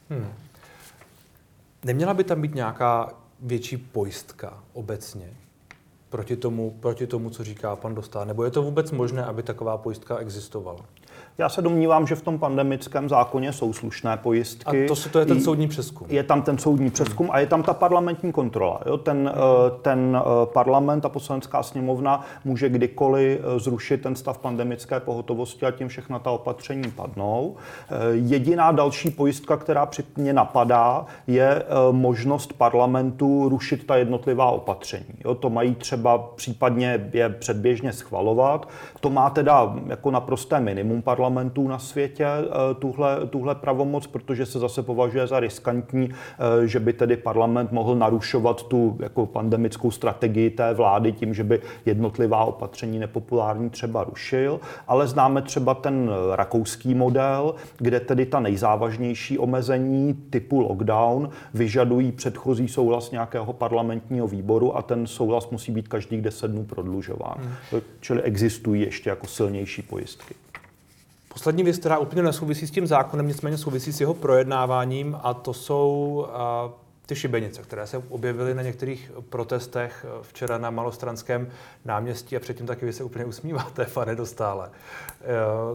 Hmm. 0.10 0.34
Neměla 1.84 2.13
by 2.13 2.23
tam 2.23 2.41
být 2.41 2.55
nějaká 2.55 3.13
větší 3.39 3.77
pojistka 3.77 4.63
obecně? 4.73 5.34
Proti 6.09 6.37
tomu, 6.37 6.71
proti 6.71 7.07
tomu, 7.07 7.29
co 7.29 7.43
říká 7.43 7.75
pan 7.75 7.95
Dostá? 7.95 8.25
Nebo 8.25 8.43
je 8.43 8.51
to 8.51 8.61
vůbec 8.61 8.91
možné, 8.91 9.25
aby 9.25 9.43
taková 9.43 9.77
pojistka 9.77 10.17
existovala? 10.17 10.85
Já 11.39 11.49
se 11.49 11.62
domnívám, 11.62 12.08
že 12.08 12.15
v 12.15 12.21
tom 12.21 12.39
pandemickém 12.39 13.10
zákoně 13.10 13.54
jsou 13.54 13.73
slušné 13.73 14.17
pojistky. 14.17 14.86
A 14.86 14.88
to, 14.88 15.10
to 15.10 15.19
je 15.19 15.25
ten 15.25 15.41
soudní 15.41 15.67
přeskum. 15.67 16.08
Je 16.10 16.23
tam 16.23 16.41
ten 16.41 16.58
soudní 16.58 16.89
přeskum 16.89 17.25
hmm. 17.25 17.36
a 17.36 17.39
je 17.39 17.45
tam 17.45 17.63
ta 17.63 17.73
parlamentní 17.73 18.32
kontrola. 18.32 18.82
Jo? 18.86 18.97
Ten, 18.97 19.17
hmm. 19.17 19.80
ten 19.82 20.17
eh, 20.21 20.45
parlament 20.45 21.06
a 21.06 21.10
poslanecká 21.10 21.63
sněmovna 21.63 22.25
může 22.45 22.69
kdykoliv 22.69 23.39
eh, 23.39 23.60
zrušit 23.60 24.02
ten 24.02 24.15
stav 24.15 24.38
pandemické 24.38 24.99
pohotovosti 24.99 25.65
a 25.65 25.71
tím 25.71 25.88
všechna 25.88 26.19
ta 26.19 26.32
opatření 26.32 26.91
padnou. 26.91 27.56
Jediná 28.12 28.71
další 28.71 29.10
pojistka, 29.10 29.58
která 29.58 29.86
při 29.86 30.04
mě 30.17 30.34
napadá, 30.34 31.06
je 31.28 31.63
možnost 31.91 32.54
parlamentu 32.54 33.49
rušit 33.49 33.88
ta 33.88 33.95
jednotlivá 33.95 34.45
opatření. 34.45 35.15
Jo? 35.25 35.36
To 35.36 35.49
mají 35.49 35.75
třeba 35.75 36.17
případně 36.17 37.10
je 37.13 37.30
předběžně 37.30 37.93
schvalovat. 37.93 38.69
To 38.99 39.10
má 39.10 39.30
teda 39.30 39.75
jako 39.88 40.12
naprosté 40.12 40.60
minimum 40.60 41.02
parlamentu 41.02 41.28
parlamentů 41.29 41.67
na 41.67 41.79
světě 41.79 42.25
eh, 42.25 42.73
tuhle, 42.79 43.27
tuhle 43.29 43.55
pravomoc, 43.55 44.07
protože 44.07 44.45
se 44.45 44.59
zase 44.59 44.83
považuje 44.83 45.27
za 45.27 45.39
riskantní, 45.39 46.09
eh, 46.09 46.67
že 46.67 46.79
by 46.79 46.93
tedy 46.93 47.17
parlament 47.17 47.71
mohl 47.71 47.95
narušovat 47.95 48.63
tu 48.63 48.97
jako 48.99 49.25
pandemickou 49.25 49.91
strategii 49.91 50.49
té 50.49 50.73
vlády 50.73 51.11
tím, 51.11 51.33
že 51.33 51.43
by 51.43 51.61
jednotlivá 51.85 52.45
opatření 52.45 52.99
nepopulární 52.99 53.69
třeba 53.69 54.03
rušil. 54.03 54.59
Ale 54.87 55.07
známe 55.07 55.41
třeba 55.41 55.73
ten 55.73 56.09
rakouský 56.35 56.95
model, 56.95 57.55
kde 57.77 57.99
tedy 57.99 58.25
ta 58.25 58.39
nejzávažnější 58.39 59.37
omezení 59.37 60.13
typu 60.29 60.59
lockdown 60.59 61.29
vyžadují 61.53 62.11
předchozí 62.11 62.67
souhlas 62.67 63.11
nějakého 63.11 63.53
parlamentního 63.53 64.27
výboru 64.27 64.77
a 64.77 64.81
ten 64.81 65.07
souhlas 65.07 65.49
musí 65.49 65.71
být 65.71 65.87
každých 65.87 66.21
10 66.21 66.51
dnů 66.51 66.63
prodlužován. 66.63 67.37
Hmm. 67.37 67.81
Čili 67.99 68.21
existují 68.21 68.81
ještě 68.81 69.09
jako 69.09 69.27
silnější 69.27 69.81
pojistky. 69.81 70.35
Poslední 71.39 71.63
věc, 71.63 71.78
která 71.78 71.97
úplně 71.97 72.23
nesouvisí 72.23 72.67
s 72.67 72.71
tím 72.71 72.88
zákonem, 72.88 73.28
nicméně 73.28 73.58
souvisí 73.58 73.93
s 73.93 74.02
jeho 74.02 74.13
projednáváním, 74.13 75.17
a 75.23 75.34
to 75.34 75.54
jsou 75.54 76.28
a, 76.34 76.69
ty 77.06 77.15
šibenice, 77.15 77.62
které 77.62 77.88
se 77.88 77.97
objevily 78.10 78.54
na 78.54 78.62
některých 78.62 79.12
protestech 79.30 80.06
včera 80.21 80.58
na 80.58 80.69
Malostranském 80.69 81.49
náměstí 81.86 82.36
a 82.36 82.39
předtím 82.39 82.65
taky 82.65 82.86
vy 82.86 82.93
se 82.93 83.04
úplně 83.04 83.25
usmíváte, 83.25 83.86
pane 83.93 84.15
Dostále. 84.15 84.69
E, 85.21 85.25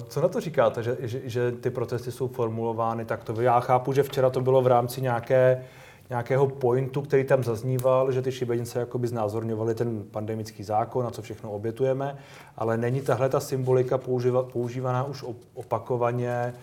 co 0.09 0.21
na 0.21 0.29
to 0.29 0.41
říkáte, 0.41 0.83
že, 0.83 0.97
že, 1.01 1.21
že 1.25 1.53
ty 1.53 1.71
protesty 1.71 2.13
jsou 2.13 2.29
formulovány 2.29 3.05
takto? 3.05 3.41
Já 3.41 3.61
chápu, 3.61 3.93
že 3.93 4.03
včera 4.03 4.31
to 4.31 4.41
bylo 4.41 4.63
v 4.63 4.67
rámci 4.67 5.03
nějaké 5.03 5.65
nějakého 6.11 6.47
pointu, 6.47 7.03
který 7.03 7.25
tam 7.25 7.45
zazníval, 7.45 8.13
že 8.13 8.23
ty 8.23 8.33
šibenice 8.33 8.79
jakoby 8.79 9.09
znázorňovaly 9.09 9.75
ten 9.75 10.05
pandemický 10.11 10.63
zákon 10.63 11.07
a 11.07 11.11
co 11.11 11.23
všechno 11.23 11.51
obětujeme, 11.51 12.17
ale 12.57 12.77
není 12.77 13.01
tahle 13.01 13.29
ta 13.29 13.41
symbolika 13.41 13.99
používa, 13.99 14.43
používaná 14.43 15.05
už 15.05 15.25
opakovaně 15.55 16.55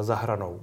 za 0.00 0.14
hranou. 0.14 0.60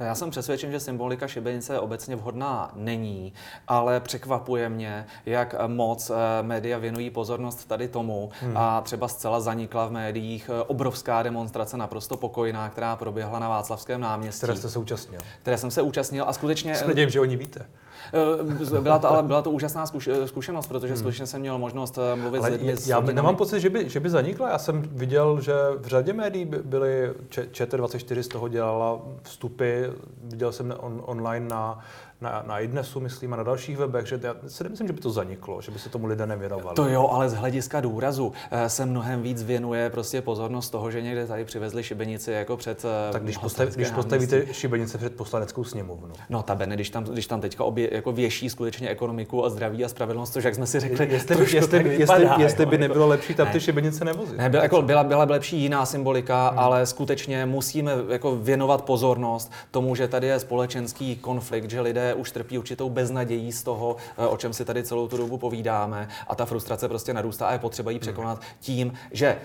Já 0.00 0.14
jsem 0.14 0.30
přesvědčen, 0.30 0.70
že 0.70 0.80
symbolika 0.80 1.28
šibenice 1.28 1.80
obecně 1.80 2.16
vhodná 2.16 2.70
není, 2.74 3.32
ale 3.68 4.00
překvapuje 4.00 4.68
mě, 4.68 5.06
jak 5.26 5.54
moc 5.66 6.10
eh, 6.10 6.42
média 6.42 6.78
věnují 6.78 7.10
pozornost 7.10 7.68
tady 7.68 7.88
tomu 7.88 8.30
hmm. 8.40 8.56
a 8.56 8.80
třeba 8.80 9.08
zcela 9.08 9.40
zanikla 9.40 9.86
v 9.86 9.92
médiích 9.92 10.50
eh, 10.52 10.62
obrovská 10.62 11.22
demonstrace 11.22 11.76
naprosto 11.76 12.16
pokojná, 12.16 12.68
která 12.68 12.96
proběhla 12.96 13.38
na 13.38 13.48
Václavském 13.48 14.00
náměstí. 14.00 14.38
Které 14.38 14.56
jste 14.56 14.68
se 14.68 14.78
účastnil. 14.78 15.20
Které 15.40 15.58
jsem 15.58 15.70
se 15.70 15.82
účastnil 15.82 16.24
a 16.28 16.32
skutečně... 16.32 16.76
Sledím, 16.76 17.10
že 17.10 17.20
oni 17.20 17.36
víte. 17.36 17.66
Eh, 18.12 18.80
byla 18.80 18.98
to, 18.98 19.10
ale 19.10 19.22
byla 19.22 19.42
to 19.42 19.50
úžasná 19.50 19.86
zkušenost, 20.26 20.66
protože 20.66 20.92
hmm. 20.92 20.96
skutečně 20.96 21.26
jsem 21.26 21.40
měl 21.40 21.58
možnost 21.58 21.98
mluvit 22.14 22.38
ale 22.38 22.48
s 22.48 22.52
lidmi. 22.52 22.74
Já 22.86 23.00
by, 23.00 23.14
nemám 23.14 23.36
pocit, 23.36 23.60
že 23.60 23.70
by, 23.70 23.88
že 23.88 24.00
by 24.00 24.10
zanikla. 24.10 24.50
Já 24.50 24.58
jsem 24.58 24.82
viděl, 24.82 25.40
že 25.40 25.52
v 25.78 25.86
řadě 25.86 26.12
médií 26.12 26.44
byly, 26.44 27.14
ČT24 27.28 28.20
z 28.20 28.28
toho 28.28 28.48
dělala 28.48 29.00
vstupy, 29.22 29.84
viděl 30.22 30.52
jsem 30.52 30.74
on, 30.78 31.02
online 31.06 31.48
na 31.48 31.78
na, 32.22 32.44
na 32.46 32.60
iDnesu, 32.60 33.00
myslím, 33.00 33.32
a 33.32 33.36
na 33.36 33.42
dalších 33.42 33.76
webech, 33.76 34.06
že 34.06 34.20
já 34.22 34.34
si 34.46 34.64
nemyslím, 34.64 34.86
že 34.86 34.92
by 34.92 35.00
to 35.00 35.10
zaniklo, 35.10 35.60
že 35.62 35.70
by 35.70 35.78
se 35.78 35.88
tomu 35.88 36.06
lidé 36.06 36.26
nevěnovali. 36.26 36.76
To 36.76 36.88
jo, 36.88 37.08
ale 37.12 37.28
z 37.28 37.34
hlediska 37.34 37.80
důrazu 37.80 38.32
eh, 38.50 38.68
se 38.68 38.86
mnohem 38.86 39.22
víc 39.22 39.42
věnuje 39.42 39.90
prostě 39.90 40.22
pozornost 40.22 40.70
toho, 40.70 40.90
že 40.90 41.02
někde 41.02 41.26
tady 41.26 41.44
přivezli 41.44 41.82
šibenici 41.82 42.32
jako 42.32 42.56
před 42.56 42.84
eh, 42.84 43.12
Tak 43.12 43.22
když, 43.22 43.38
postav, 43.38 43.68
když 43.68 43.90
postavíte 43.90 44.54
šibenice 44.54 44.98
před 44.98 45.16
poslaneckou 45.16 45.64
sněmovnu. 45.64 46.12
No 46.30 46.42
ta 46.42 46.54
Bene, 46.54 46.74
když 46.74 46.90
tam, 46.90 47.04
když 47.04 47.26
tam 47.26 47.40
teďka 47.40 47.64
obě, 47.64 47.94
jako 47.94 48.12
věší 48.12 48.50
skutečně 48.50 48.88
ekonomiku 48.88 49.44
a 49.44 49.50
zdraví 49.50 49.84
a 49.84 49.88
spravedlnost, 49.88 50.32
což 50.32 50.44
jak 50.44 50.54
jsme 50.54 50.66
si 50.66 50.80
řekli, 50.80 51.12
jestli, 51.12 51.40
jestli, 51.40 51.56
jestli, 51.56 51.82
vypadá, 51.82 52.36
jestli 52.38 52.66
by 52.66 52.78
nebylo 52.78 53.06
lepší 53.06 53.34
tam 53.34 53.46
ne. 53.46 53.52
ty 53.52 53.60
šibenice 53.60 54.04
nevozit. 54.04 54.36
Ne, 54.38 54.50
byla, 54.50 54.62
jako, 54.62 54.82
byla, 54.82 55.04
byla 55.04 55.24
lepší 55.24 55.58
jiná 55.58 55.86
symbolika, 55.86 56.48
hmm. 56.48 56.58
ale 56.58 56.86
skutečně 56.86 57.46
musíme 57.46 57.92
jako 58.08 58.36
věnovat 58.36 58.84
pozornost 58.84 59.52
tomu, 59.70 59.94
že 59.94 60.08
tady 60.08 60.26
je 60.26 60.40
společenský 60.40 61.16
konflikt, 61.16 61.70
že 61.70 61.80
lidé 61.80 62.11
už 62.14 62.30
trpí 62.30 62.58
určitou 62.58 62.90
beznadějí 62.90 63.52
z 63.52 63.62
toho, 63.62 63.96
eh, 64.18 64.26
o 64.26 64.36
čem 64.36 64.52
si 64.52 64.64
tady 64.64 64.84
celou 64.84 65.08
tu 65.08 65.16
dobu 65.16 65.38
povídáme 65.38 66.08
a 66.26 66.34
ta 66.34 66.44
frustrace 66.44 66.88
prostě 66.88 67.14
narůstá 67.14 67.46
a 67.46 67.52
je 67.52 67.58
potřeba 67.58 67.90
ji 67.90 67.98
překonat 67.98 68.40
tím, 68.60 68.92
že 69.10 69.38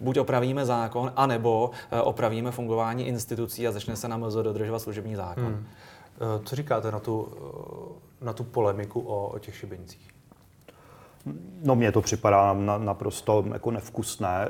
buď 0.00 0.18
opravíme 0.18 0.66
zákon, 0.66 1.12
anebo 1.16 1.70
eh, 1.90 2.00
opravíme 2.00 2.50
fungování 2.50 3.06
institucí 3.06 3.68
a 3.68 3.72
začne 3.72 3.96
se 3.96 4.08
nám 4.08 4.26
dodržovat 4.42 4.78
služební 4.78 5.16
zákon. 5.16 5.44
Hmm. 5.44 5.66
Eh, 6.14 6.44
co 6.44 6.56
říkáte 6.56 6.92
na 6.92 7.00
tu, 7.00 7.28
na 8.20 8.32
tu 8.32 8.44
polemiku 8.44 9.00
o, 9.00 9.28
o 9.28 9.38
těch 9.38 9.56
šibenicích? 9.56 10.08
No 11.62 11.76
mně 11.76 11.92
to 11.92 12.00
připadá 12.00 12.52
na, 12.52 12.78
naprosto 12.78 13.44
jako 13.52 13.70
nevkusné. 13.70 14.48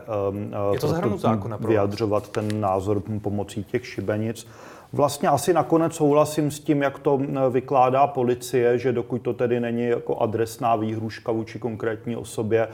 Je 0.73 0.81
to 0.81 1.17
zákona 1.19 1.57
Vyjadřovat 1.57 2.29
ten 2.29 2.61
názor 2.61 3.03
pomocí 3.21 3.65
těch 3.65 3.87
šibenic. 3.87 4.47
Vlastně 4.93 5.29
asi 5.29 5.53
nakonec 5.53 5.95
souhlasím 5.95 6.51
s 6.51 6.61
tím, 6.61 6.83
jak 6.83 6.99
to 6.99 7.21
vykládá 7.51 8.07
policie, 8.07 8.79
že 8.79 8.93
dokud 8.93 9.19
to 9.19 9.33
tedy 9.35 9.61
není 9.61 9.89
jako 9.89 10.19
adresná 10.19 10.77
výhruška 10.77 11.33
vůči 11.33 11.59
konkrétní 11.59 12.17
osobě, 12.17 12.63
e, 12.63 12.69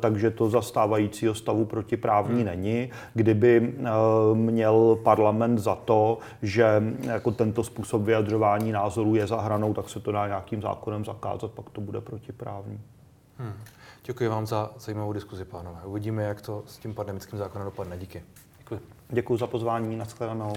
takže 0.00 0.30
to 0.30 0.50
zastávajícího 0.50 1.34
stavu 1.34 1.64
protiprávní 1.64 2.36
hmm. 2.36 2.44
není. 2.44 2.90
Kdyby 3.14 3.56
e, 3.56 3.90
měl 4.34 4.98
parlament 5.02 5.58
za 5.58 5.74
to, 5.74 6.18
že 6.42 6.82
jako 7.02 7.30
tento 7.30 7.64
způsob 7.64 8.02
vyjadřování 8.02 8.72
názorů 8.72 9.14
je 9.14 9.26
za 9.26 9.40
hranou, 9.40 9.74
tak 9.74 9.88
se 9.90 10.00
to 10.00 10.12
dá 10.12 10.26
nějakým 10.26 10.62
zákonem 10.62 11.04
zakázat, 11.04 11.50
pak 11.50 11.70
to 11.70 11.80
bude 11.80 12.00
protiprávní. 12.00 12.80
Hmm. 13.38 13.52
Děkuji 14.04 14.28
vám 14.28 14.46
za 14.46 14.70
zajímavou 14.78 15.12
diskuzi, 15.12 15.44
pánové. 15.44 15.78
Uvidíme, 15.84 16.22
jak 16.22 16.40
to 16.40 16.62
s 16.66 16.78
tím 16.78 16.94
pandemickým 16.94 17.38
zákonem 17.38 17.64
dopadne. 17.64 17.98
Díky. 17.98 18.22
Děkuji. 18.58 18.80
Děkuji 19.08 19.36
za 19.36 19.46
pozvání. 19.46 19.96
Naschledanou. 19.96 20.52